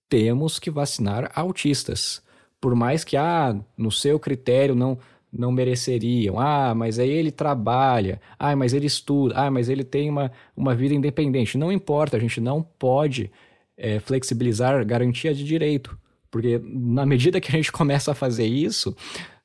temos 0.07 0.59
que 0.59 0.71
vacinar 0.71 1.31
autistas. 1.35 2.23
Por 2.61 2.75
mais 2.75 3.03
que, 3.03 3.17
ah, 3.17 3.55
no 3.77 3.91
seu 3.91 4.19
critério 4.19 4.73
não 4.73 4.97
não 5.37 5.51
mereceriam. 5.51 6.39
Ah, 6.39 6.73
mas 6.73 6.97
aí 6.97 7.09
ele 7.09 7.31
trabalha. 7.31 8.21
Ah, 8.39 8.55
mas 8.55 8.73
ele 8.73 8.87
estuda. 8.87 9.35
Ah, 9.35 9.51
mas 9.51 9.69
ele 9.69 9.83
tem 9.83 10.09
uma, 10.09 10.31
uma 10.55 10.73
vida 10.73 10.95
independente. 10.95 11.57
Não 11.57 11.71
importa, 11.71 12.17
a 12.17 12.19
gente 12.19 12.39
não 12.39 12.61
pode 12.61 13.29
é, 13.77 13.99
flexibilizar 13.99 14.85
garantia 14.85 15.33
de 15.33 15.43
direito. 15.43 15.97
Porque 16.35 16.61
na 16.61 17.05
medida 17.05 17.39
que 17.39 17.47
a 17.47 17.55
gente 17.55 17.71
começa 17.71 18.11
a 18.11 18.13
fazer 18.13 18.45
isso, 18.45 18.93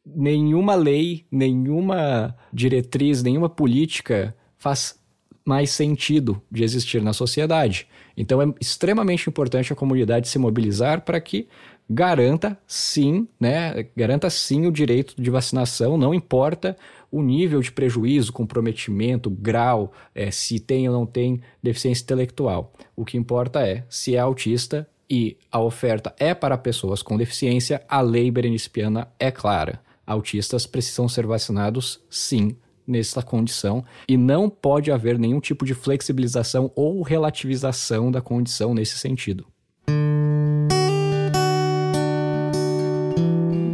nenhuma 0.04 0.74
lei, 0.74 1.24
nenhuma 1.30 2.36
diretriz, 2.52 3.22
nenhuma 3.22 3.48
política 3.48 4.34
faz 4.58 4.98
mais 5.44 5.70
sentido 5.70 6.42
de 6.50 6.64
existir 6.64 7.00
na 7.00 7.12
sociedade. 7.12 7.86
Então 8.16 8.42
é 8.42 8.52
extremamente 8.60 9.30
importante 9.30 9.72
a 9.72 9.76
comunidade 9.76 10.26
se 10.26 10.36
mobilizar 10.36 11.02
para 11.02 11.20
que 11.20 11.46
garanta 11.88 12.58
sim, 12.66 13.28
né, 13.38 13.86
garanta 13.96 14.28
sim 14.28 14.66
o 14.66 14.72
direito 14.72 15.14
de 15.16 15.30
vacinação, 15.30 15.96
não 15.96 16.12
importa 16.12 16.76
o 17.08 17.22
nível 17.22 17.60
de 17.60 17.70
prejuízo, 17.70 18.32
comprometimento, 18.32 19.30
grau, 19.30 19.92
é, 20.12 20.32
se 20.32 20.58
tem 20.58 20.88
ou 20.88 20.94
não 20.94 21.06
tem 21.06 21.40
deficiência 21.62 22.02
intelectual. 22.02 22.72
O 22.96 23.04
que 23.04 23.16
importa 23.16 23.64
é 23.64 23.84
se 23.88 24.16
é 24.16 24.18
autista 24.18 24.88
e 25.10 25.36
a 25.50 25.58
oferta 25.60 26.14
é 26.18 26.32
para 26.32 26.56
pessoas 26.56 27.02
com 27.02 27.16
deficiência, 27.16 27.82
a 27.88 28.00
lei 28.00 28.30
berenice 28.30 28.70
é 29.18 29.30
clara. 29.30 29.82
Autistas 30.06 30.66
precisam 30.66 31.08
ser 31.08 31.26
vacinados, 31.26 32.00
sim, 32.08 32.56
nessa 32.86 33.22
condição 33.22 33.84
e 34.08 34.16
não 34.16 34.48
pode 34.50 34.90
haver 34.90 35.18
nenhum 35.18 35.40
tipo 35.40 35.64
de 35.64 35.74
flexibilização 35.74 36.70
ou 36.74 37.02
relativização 37.02 38.10
da 38.10 38.20
condição 38.20 38.74
nesse 38.74 38.98
sentido. 38.98 39.46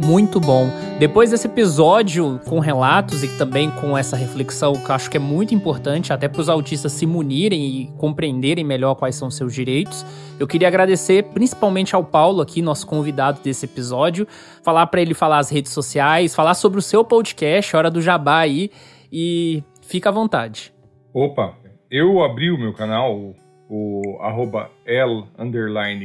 Muito 0.07 0.39
bom. 0.39 0.69
Depois 0.97 1.31
desse 1.31 1.47
episódio 1.47 2.39
com 2.47 2.59
relatos 2.59 3.25
e 3.25 3.37
também 3.37 3.69
com 3.69 3.97
essa 3.97 4.15
reflexão 4.15 4.71
que 4.71 4.89
eu 4.89 4.95
acho 4.95 5.11
que 5.11 5.17
é 5.17 5.19
muito 5.19 5.53
importante 5.53 6.13
até 6.13 6.29
para 6.29 6.39
os 6.39 6.47
autistas 6.47 6.93
se 6.93 7.05
munirem 7.05 7.61
e 7.61 7.87
compreenderem 7.97 8.63
melhor 8.63 8.95
quais 8.95 9.17
são 9.17 9.29
seus 9.29 9.53
direitos, 9.53 10.05
eu 10.39 10.47
queria 10.47 10.69
agradecer 10.69 11.23
principalmente 11.23 11.93
ao 11.93 12.05
Paulo 12.05 12.41
aqui, 12.41 12.61
nosso 12.61 12.87
convidado 12.87 13.41
desse 13.43 13.65
episódio, 13.65 14.25
falar 14.63 14.87
para 14.87 15.01
ele 15.01 15.13
falar 15.13 15.39
as 15.39 15.49
redes 15.49 15.73
sociais, 15.73 16.33
falar 16.33 16.53
sobre 16.53 16.79
o 16.79 16.81
seu 16.81 17.03
podcast, 17.03 17.75
Hora 17.75 17.91
do 17.91 18.01
Jabá 18.01 18.39
aí, 18.39 18.71
e 19.11 19.61
fica 19.81 20.07
à 20.07 20.11
vontade. 20.11 20.73
Opa, 21.13 21.53
eu 21.91 22.23
abri 22.23 22.49
o 22.49 22.57
meu 22.57 22.73
canal, 22.73 23.13
o, 23.13 23.35
o 23.69 24.21
arroba 24.21 24.71
L 24.85 25.25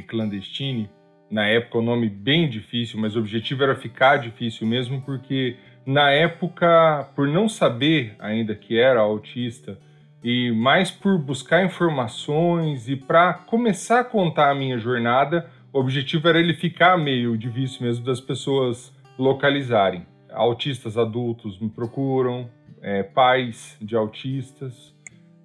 clandestine, 0.09 0.91
na 1.33 1.47
época 1.47 1.79
o 1.79 1.83
nome 1.83 2.11
bem 2.11 2.47
difícil, 2.47 3.01
mas 3.01 3.17
o 3.17 3.19
objetivo 3.19 3.63
era 3.63 3.75
ficar 3.75 4.19
difícil 4.19 4.67
mesmo, 4.67 5.01
porque 5.01 5.57
na 5.87 6.11
época, 6.11 7.09
por 7.17 7.27
não 7.27 7.49
saber 7.49 8.15
ainda 8.19 8.55
que 8.55 8.79
era 8.79 9.01
autista, 9.01 9.79
e 10.23 10.53
mais 10.53 10.91
por 10.91 11.19
buscar 11.19 11.65
informações 11.65 12.87
e 12.87 12.97
para 12.97 13.33
começar 13.33 14.01
a 14.01 14.05
contar 14.05 14.51
a 14.51 14.55
minha 14.55 14.77
jornada, 14.77 15.49
o 15.73 15.81
objetivo 15.81 16.29
era 16.29 16.39
ele 16.39 16.53
ficar 16.53 16.99
meio 16.99 17.37
difícil 17.37 17.87
mesmo 17.87 18.05
das 18.05 18.21
pessoas 18.21 18.95
localizarem. 19.19 20.07
Autistas 20.31 20.99
adultos 20.99 21.59
me 21.59 21.71
procuram, 21.71 22.51
é, 22.83 23.03
pais 23.03 23.79
de 23.81 23.97
autistas, 23.97 24.95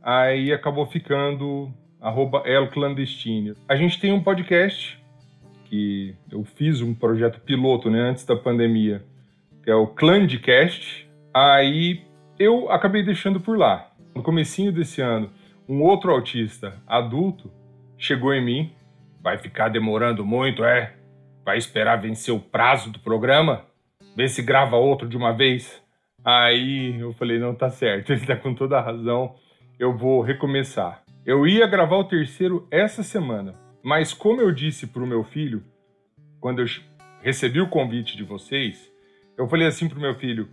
aí 0.03 0.51
acabou 0.51 0.85
ficando 0.85 1.71
arroba 2.01 2.43
El 2.45 2.67
Clandestino. 2.71 3.55
A 3.69 3.75
gente 3.77 3.99
tem 4.01 4.11
um 4.11 4.21
podcast 4.21 4.99
que 5.70 6.15
eu 6.32 6.43
fiz 6.43 6.82
um 6.82 6.93
projeto 6.93 7.39
piloto 7.41 7.89
né, 7.89 7.99
antes 7.99 8.26
da 8.26 8.36
pandemia, 8.36 9.03
que 9.63 9.70
é 9.70 9.76
o 9.76 9.88
Clandcast. 9.88 11.09
Aí 11.34 12.01
eu 12.39 12.72
acabei 12.72 13.03
deixando 13.03 13.39
por 13.39 13.57
lá. 13.57 13.91
No 14.15 14.24
comecinho 14.24 14.72
desse 14.72 15.01
ano, 15.01 15.30
um 15.68 15.82
outro 15.82 16.11
autista 16.11 16.82
adulto 16.88 17.51
chegou 17.97 18.34
em 18.34 18.43
mim. 18.43 18.72
Vai 19.22 19.38
ficar 19.38 19.70
demorando 19.70 20.26
muito, 20.26 20.63
é? 20.63 20.93
Vai 21.43 21.57
esperar 21.57 21.97
vencer 21.97 22.34
o 22.34 22.39
prazo 22.39 22.91
do 22.91 22.99
programa? 22.99 23.65
Vê 24.15 24.28
se 24.28 24.41
grava 24.41 24.78
outro 24.78 25.07
de 25.07 25.18
uma 25.18 25.34
vez. 25.34 25.84
Aí 26.24 26.99
eu 26.99 27.13
falei, 27.13 27.39
não, 27.39 27.53
tá 27.53 27.70
certo, 27.70 28.11
ele 28.13 28.26
tá 28.26 28.36
com 28.36 28.53
toda 28.53 28.78
a 28.78 28.82
razão, 28.82 29.36
eu 29.78 29.95
vou 29.95 30.22
recomeçar. 30.22 31.03
Eu 31.26 31.45
ia 31.45 31.68
gravar 31.68 31.97
o 31.97 32.03
terceiro 32.03 32.68
essa 32.72 33.03
semana, 33.03 33.53
mas 33.88 34.13
como 34.13 34.41
eu 34.41 34.51
disse 34.51 34.85
para 34.85 35.01
o 35.01 35.07
meu 35.07 35.23
filho, 35.23 35.63
quando 36.41 36.61
eu 36.61 36.65
recebi 37.21 37.61
o 37.61 37.69
convite 37.69 38.17
de 38.17 38.23
vocês, 38.23 38.91
eu 39.38 39.47
falei 39.47 39.65
assim 39.65 39.88
para 39.88 39.97
o 39.97 40.01
meu 40.01 40.13
filho: 40.13 40.49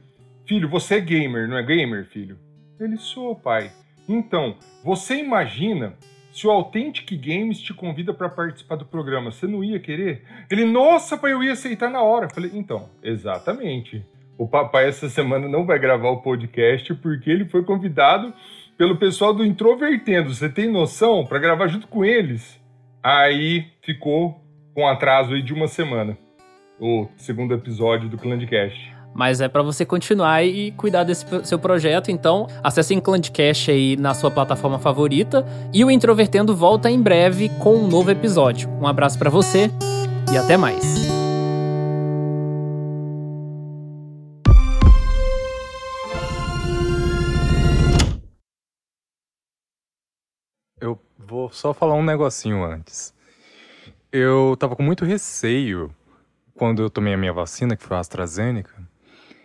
Filho, 0.46 0.68
você 0.68 0.98
é 0.98 1.00
gamer, 1.00 1.48
não 1.48 1.58
é 1.58 1.62
gamer, 1.64 2.06
filho? 2.06 2.38
Ele 2.78 2.96
sou, 2.96 3.34
pai. 3.34 3.72
Então, 4.08 4.56
você 4.84 5.16
imagina 5.16 5.94
se 6.30 6.46
o 6.46 6.50
Authentic 6.52 7.10
Games 7.20 7.58
te 7.58 7.74
convida 7.74 8.14
para 8.14 8.28
participar 8.28 8.76
do 8.76 8.86
programa, 8.86 9.32
você 9.32 9.48
não 9.48 9.64
ia 9.64 9.80
querer? 9.80 10.22
Ele, 10.48 10.64
nossa, 10.64 11.18
pai, 11.18 11.32
eu 11.32 11.42
ia 11.42 11.54
aceitar 11.54 11.90
na 11.90 12.02
hora. 12.02 12.26
Eu 12.26 12.30
falei, 12.30 12.52
então, 12.54 12.88
exatamente. 13.02 14.06
O 14.38 14.46
papai 14.46 14.86
essa 14.86 15.08
semana 15.08 15.48
não 15.48 15.66
vai 15.66 15.80
gravar 15.80 16.10
o 16.10 16.22
podcast 16.22 16.94
porque 16.94 17.30
ele 17.32 17.46
foi 17.46 17.64
convidado 17.64 18.32
pelo 18.78 18.96
pessoal 18.96 19.34
do 19.34 19.44
Introvertendo. 19.44 20.32
Você 20.32 20.48
tem 20.48 20.70
noção? 20.70 21.26
Para 21.26 21.40
gravar 21.40 21.66
junto 21.66 21.88
com 21.88 22.04
eles. 22.04 22.62
Aí 23.04 23.66
ficou 23.82 24.40
com 24.74 24.88
atraso 24.88 25.42
de 25.42 25.52
uma 25.52 25.68
semana. 25.68 26.16
O 26.80 27.06
segundo 27.18 27.52
episódio 27.52 28.08
do 28.08 28.16
Clandcast. 28.16 28.94
Mas 29.14 29.40
é 29.40 29.46
para 29.46 29.62
você 29.62 29.84
continuar 29.84 30.42
e 30.42 30.72
cuidar 30.72 31.04
desse 31.04 31.24
seu 31.44 31.58
projeto, 31.58 32.10
então 32.10 32.48
acesse 32.64 32.96
o 32.96 33.02
Clandcast 33.02 33.70
aí 33.70 33.96
na 33.96 34.12
sua 34.12 34.30
plataforma 34.30 34.78
favorita 34.78 35.46
e 35.72 35.84
o 35.84 35.90
Introvertendo 35.90 36.56
volta 36.56 36.90
em 36.90 37.00
breve 37.00 37.48
com 37.60 37.76
um 37.76 37.86
novo 37.86 38.10
episódio. 38.10 38.68
Um 38.80 38.86
abraço 38.88 39.16
para 39.18 39.30
você 39.30 39.70
e 40.32 40.36
até 40.36 40.56
mais. 40.56 41.13
Vou 51.44 51.52
só 51.52 51.74
falar 51.74 51.92
um 51.92 52.02
negocinho 52.02 52.64
antes. 52.64 53.12
Eu 54.10 54.56
tava 54.58 54.74
com 54.74 54.82
muito 54.82 55.04
receio 55.04 55.94
quando 56.54 56.80
eu 56.80 56.88
tomei 56.88 57.12
a 57.12 57.18
minha 57.18 57.34
vacina, 57.34 57.76
que 57.76 57.84
foi 57.84 57.98
a 57.98 58.00
AstraZeneca. 58.00 58.72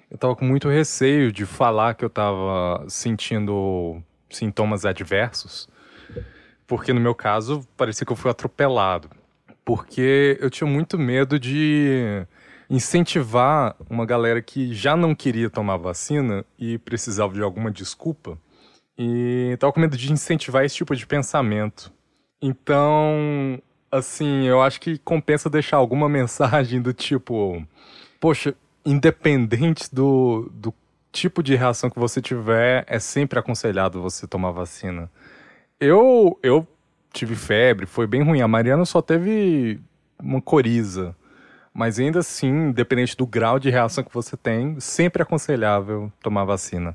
Eu 0.09 0.17
tava 0.17 0.33
com 0.33 0.45
muito 0.45 0.69
receio 0.69 1.29
de 1.29 1.45
falar 1.45 1.95
que 1.95 2.05
eu 2.05 2.09
tava 2.09 2.85
sentindo 2.87 4.01
sintomas 4.29 4.85
adversos, 4.85 5.67
porque 6.65 6.93
no 6.93 7.01
meu 7.01 7.13
caso 7.13 7.67
parecia 7.75 8.05
que 8.05 8.13
eu 8.13 8.15
fui 8.15 8.31
atropelado. 8.31 9.09
Porque 9.65 10.37
eu 10.39 10.49
tinha 10.49 10.69
muito 10.69 10.97
medo 10.97 11.37
de 11.37 12.25
incentivar 12.69 13.75
uma 13.89 14.05
galera 14.05 14.41
que 14.41 14.73
já 14.73 14.95
não 14.95 15.13
queria 15.13 15.49
tomar 15.49 15.75
vacina 15.75 16.45
e 16.57 16.77
precisava 16.77 17.33
de 17.33 17.41
alguma 17.41 17.69
desculpa 17.69 18.37
e 19.01 19.55
tava 19.57 19.71
com 19.71 19.79
medo 19.79 19.95
de 19.95 20.11
incentivar 20.11 20.65
esse 20.65 20.75
tipo 20.75 20.93
de 20.93 21.07
pensamento. 21.07 21.89
Então, 22.41 23.61
assim, 23.89 24.45
eu 24.45 24.61
acho 24.61 24.81
que 24.81 24.97
compensa 24.97 25.49
deixar 25.49 25.77
alguma 25.77 26.09
mensagem 26.09 26.81
do 26.81 26.91
tipo: 26.91 27.65
Poxa, 28.19 28.53
independente 28.85 29.93
do, 29.95 30.51
do 30.53 30.73
tipo 31.13 31.41
de 31.41 31.55
reação 31.55 31.89
que 31.89 31.97
você 31.97 32.21
tiver, 32.21 32.83
é 32.87 32.99
sempre 32.99 33.39
aconselhado 33.39 34.01
você 34.01 34.27
tomar 34.27 34.51
vacina. 34.51 35.09
Eu, 35.79 36.37
eu 36.43 36.67
tive 37.13 37.35
febre, 37.35 37.85
foi 37.85 38.05
bem 38.05 38.21
ruim. 38.21 38.41
A 38.41 38.47
Mariana 38.49 38.83
só 38.83 39.01
teve 39.01 39.79
uma 40.21 40.41
coriza. 40.41 41.15
Mas 41.73 41.99
ainda 41.99 42.19
assim, 42.19 42.49
independente 42.49 43.15
do 43.15 43.25
grau 43.25 43.59
de 43.59 43.69
reação 43.69 44.03
que 44.03 44.13
você 44.13 44.35
tem, 44.35 44.77
sempre 44.81 45.21
é 45.21 45.23
aconselhável 45.23 46.11
tomar 46.21 46.43
vacina. 46.43 46.93